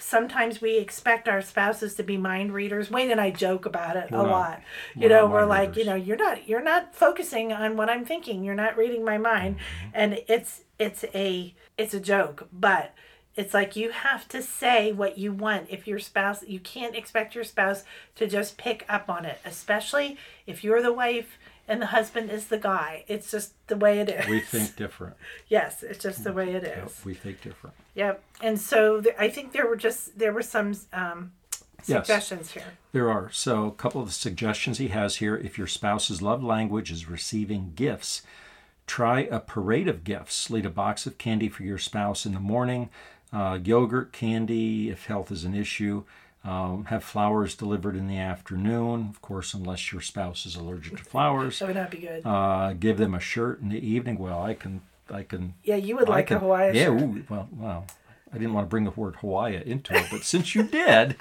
sometimes 0.00 0.60
we 0.60 0.78
expect 0.78 1.28
our 1.28 1.42
spouses 1.42 1.94
to 1.96 2.02
be 2.02 2.16
mind 2.16 2.52
readers. 2.52 2.90
Wayne 2.90 3.10
and 3.10 3.20
I 3.20 3.30
joke 3.30 3.66
about 3.66 3.96
it 3.96 4.08
a 4.10 4.16
We're 4.16 4.22
not- 4.24 4.30
lot. 4.30 4.62
You 4.96 5.08
know, 5.08 5.26
we're 5.26 5.44
like, 5.44 5.70
readers. 5.70 5.76
you 5.78 5.84
know, 5.90 5.94
you're 5.96 6.16
not 6.16 6.48
you're 6.48 6.62
not 6.62 6.94
focusing 6.94 7.52
on 7.52 7.76
what 7.76 7.88
I'm 7.90 8.04
thinking. 8.04 8.42
You're 8.44 8.54
not 8.54 8.76
reading 8.76 9.04
my 9.04 9.18
mind. 9.18 9.56
Mm-hmm. 9.56 9.90
And 9.94 10.22
it's 10.28 10.62
it's 10.78 11.04
a 11.14 11.54
it's 11.78 11.94
a 11.94 12.00
joke, 12.00 12.48
but 12.52 12.94
it's 13.36 13.54
like 13.54 13.76
you 13.76 13.90
have 13.90 14.26
to 14.28 14.42
say 14.42 14.90
what 14.92 15.16
you 15.16 15.32
want 15.32 15.68
if 15.70 15.86
your 15.86 15.98
spouse 16.00 16.42
you 16.46 16.58
can't 16.60 16.96
expect 16.96 17.34
your 17.34 17.44
spouse 17.44 17.84
to 18.16 18.26
just 18.26 18.58
pick 18.58 18.84
up 18.88 19.08
on 19.08 19.24
it, 19.24 19.38
especially 19.44 20.16
if 20.46 20.64
you're 20.64 20.82
the 20.82 20.92
wife 20.92 21.38
and 21.70 21.80
the 21.80 21.86
husband 21.86 22.30
is 22.30 22.48
the 22.48 22.58
guy. 22.58 23.04
It's 23.08 23.30
just 23.30 23.52
the 23.68 23.76
way 23.76 24.00
it 24.00 24.08
is. 24.10 24.26
We 24.28 24.40
think 24.40 24.76
different. 24.84 25.16
yes, 25.48 25.82
it's 25.82 26.02
just 26.02 26.24
the 26.24 26.32
way 26.32 26.52
it 26.52 26.64
is. 26.64 26.90
Is. 26.98 27.04
we 27.04 27.14
think 27.14 27.40
different. 27.40 27.74
Yep. 27.94 28.22
And 28.42 28.60
so 28.60 29.00
th- 29.00 29.14
I 29.18 29.28
think 29.30 29.52
there 29.52 29.66
were 29.66 29.76
just 29.76 30.18
there 30.18 30.32
were 30.32 30.42
some 30.42 30.74
um, 30.92 31.32
Yes. 31.86 32.06
suggestions 32.06 32.50
here. 32.50 32.74
There 32.92 33.10
are. 33.10 33.30
So, 33.32 33.64
a 33.66 33.70
couple 33.72 34.02
of 34.02 34.08
the 34.08 34.12
suggestions 34.12 34.76
he 34.76 34.88
has 34.88 35.16
here. 35.16 35.34
If 35.34 35.56
your 35.56 35.66
spouse's 35.66 36.20
love 36.20 36.44
language 36.44 36.90
is 36.90 37.08
receiving 37.08 37.72
gifts, 37.74 38.20
try 38.86 39.20
a 39.20 39.40
parade 39.40 39.88
of 39.88 40.04
gifts. 40.04 40.50
Lead 40.50 40.66
a 40.66 40.70
box 40.70 41.06
of 41.06 41.16
candy 41.16 41.48
for 41.48 41.62
your 41.62 41.78
spouse 41.78 42.26
in 42.26 42.34
the 42.34 42.40
morning, 42.40 42.90
uh, 43.32 43.58
yogurt, 43.64 44.12
candy, 44.12 44.90
if 44.90 45.06
health 45.06 45.32
is 45.32 45.44
an 45.44 45.54
issue. 45.54 46.04
Um, 46.42 46.86
have 46.86 47.04
flowers 47.04 47.54
delivered 47.54 47.94
in 47.96 48.08
the 48.08 48.16
afternoon, 48.18 49.08
of 49.10 49.20
course, 49.20 49.52
unless 49.52 49.92
your 49.92 50.00
spouse 50.00 50.46
is 50.46 50.56
allergic 50.56 50.96
to 50.96 51.04
flowers. 51.04 51.58
That 51.58 51.66
would 51.68 51.76
not 51.76 51.90
be 51.90 51.98
good. 51.98 52.24
Uh, 52.24 52.72
give 52.72 52.96
them 52.96 53.14
a 53.14 53.20
shirt 53.20 53.60
in 53.60 53.68
the 53.68 53.78
evening. 53.86 54.16
Well, 54.18 54.42
I 54.42 54.54
can, 54.54 54.80
I 55.12 55.22
can. 55.22 55.52
yeah, 55.64 55.76
you 55.76 55.96
would 55.96 56.08
I 56.08 56.12
like 56.12 56.26
can, 56.28 56.38
a 56.38 56.40
Hawaii 56.40 56.74
Yeah. 56.74 56.84
shirt. 56.86 57.00
Ooh, 57.02 57.24
well, 57.28 57.48
well, 57.52 57.86
I 58.32 58.38
didn't 58.38 58.54
want 58.54 58.64
to 58.66 58.70
bring 58.70 58.84
the 58.84 58.90
word 58.92 59.16
Hawaii 59.16 59.60
into 59.66 59.94
it, 59.94 60.06
but 60.10 60.22
since 60.22 60.54
you 60.54 60.62
did, 60.62 61.16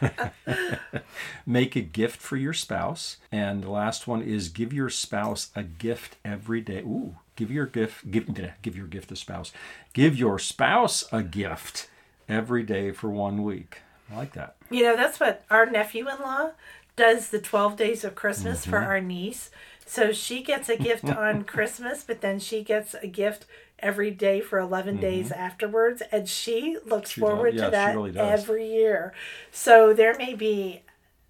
make 1.46 1.76
a 1.76 1.80
gift 1.80 2.20
for 2.20 2.36
your 2.36 2.52
spouse. 2.52 3.18
And 3.30 3.62
the 3.62 3.70
last 3.70 4.06
one 4.06 4.22
is 4.22 4.48
give 4.48 4.72
your 4.72 4.90
spouse 4.90 5.50
a 5.54 5.62
gift 5.62 6.16
every 6.24 6.60
day. 6.60 6.80
Ooh, 6.80 7.16
Give 7.36 7.50
your 7.50 7.66
gift. 7.66 8.10
Give 8.10 8.28
give 8.62 8.76
your 8.76 8.86
gift 8.86 9.10
a 9.12 9.16
spouse. 9.16 9.52
Give 9.92 10.16
your 10.16 10.38
spouse 10.38 11.04
a 11.12 11.22
gift 11.22 11.88
every 12.28 12.62
day 12.62 12.92
for 12.92 13.10
one 13.10 13.42
week. 13.42 13.78
I 14.10 14.14
like 14.16 14.32
that. 14.34 14.56
You 14.70 14.82
know, 14.82 14.96
that's 14.96 15.20
what 15.20 15.44
our 15.50 15.66
nephew 15.66 16.08
in 16.08 16.18
law 16.20 16.52
does 16.96 17.30
the 17.30 17.40
12 17.40 17.76
days 17.76 18.04
of 18.04 18.14
Christmas 18.14 18.64
for 18.64 18.78
Mm-hmm. 18.78 18.84
our 18.84 19.00
niece. 19.00 19.50
So 19.86 20.12
she 20.12 20.42
gets 20.42 20.68
a 20.68 20.76
gift 20.76 21.10
on 21.10 21.44
Christmas, 21.44 22.02
but 22.04 22.20
then 22.20 22.38
she 22.38 22.62
gets 22.64 22.94
a 22.94 23.06
gift 23.06 23.46
every 23.78 24.10
day 24.10 24.40
for 24.40 24.58
11 24.58 24.98
days 24.98 25.30
afterwards. 25.30 26.02
And 26.10 26.28
she 26.28 26.78
looks 26.86 27.12
Mm-hmm. 27.16 27.20
She 27.20 27.20
forward 27.20 27.56
yeah, 27.56 27.70
to 27.70 27.70
that 27.70 27.94
really 27.94 28.12
every 28.16 28.66
year. 28.66 29.12
So 29.52 29.92
there 29.92 30.16
may 30.16 30.34
be 30.34 30.82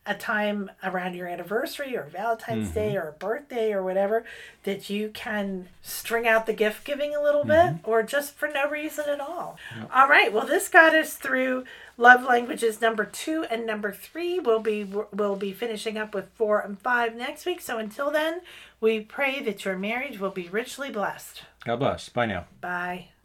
a 0.07 0.15
time 0.15 0.71
around 0.83 1.15
your 1.15 1.27
anniversary 1.29 1.97
or 1.97 2.05
Valentine's 2.05 2.67
Mm-hmm. 2.69 2.75
Day 2.75 2.97
or 2.97 3.09
a 3.09 3.13
birthday 3.13 3.73
or 3.73 3.83
whatever 3.83 4.25
that 4.65 4.91
you 4.91 5.09
can 5.09 5.69
string 5.83 6.27
out 6.29 6.47
the 6.47 6.53
gift 6.53 6.85
giving 6.85 7.15
a 7.15 7.23
little 7.23 7.45
Mm-hmm. 7.45 7.77
bit 7.77 7.81
or 7.85 8.03
just 8.03 8.35
for 8.35 8.49
no 8.49 8.69
reason 8.69 9.05
at 9.09 9.21
all. 9.21 9.57
All 9.93 10.09
right. 10.09 10.33
Well, 10.33 10.47
this 10.47 10.69
got 10.69 10.95
us 10.95 11.15
through 11.15 11.65
love 11.97 12.23
languages 12.25 12.81
number 12.81 13.05
2 13.05 13.47
and 13.51 13.65
number 13.67 13.93
3. 13.93 14.41
We'll 14.41 14.61
be 14.61 14.85
we'll 14.85 15.37
be 15.37 15.53
finishing 15.53 15.97
up 15.97 16.15
with 16.15 16.29
4 16.35 16.61
and 16.61 16.79
5 16.79 17.15
next 17.17 17.47
week. 17.47 17.61
So 17.61 17.79
until 17.79 18.11
then, 18.11 18.41
we 18.81 19.01
pray 19.01 19.41
that 19.43 19.65
your 19.65 19.77
marriage 19.79 20.19
will 20.19 20.31
be 20.31 20.49
richly 20.49 20.91
blessed. 20.91 21.43
God 21.65 21.77
bless. 21.77 22.09
Bye 22.11 22.27
now. 22.27 22.45
Bye. 22.61 23.09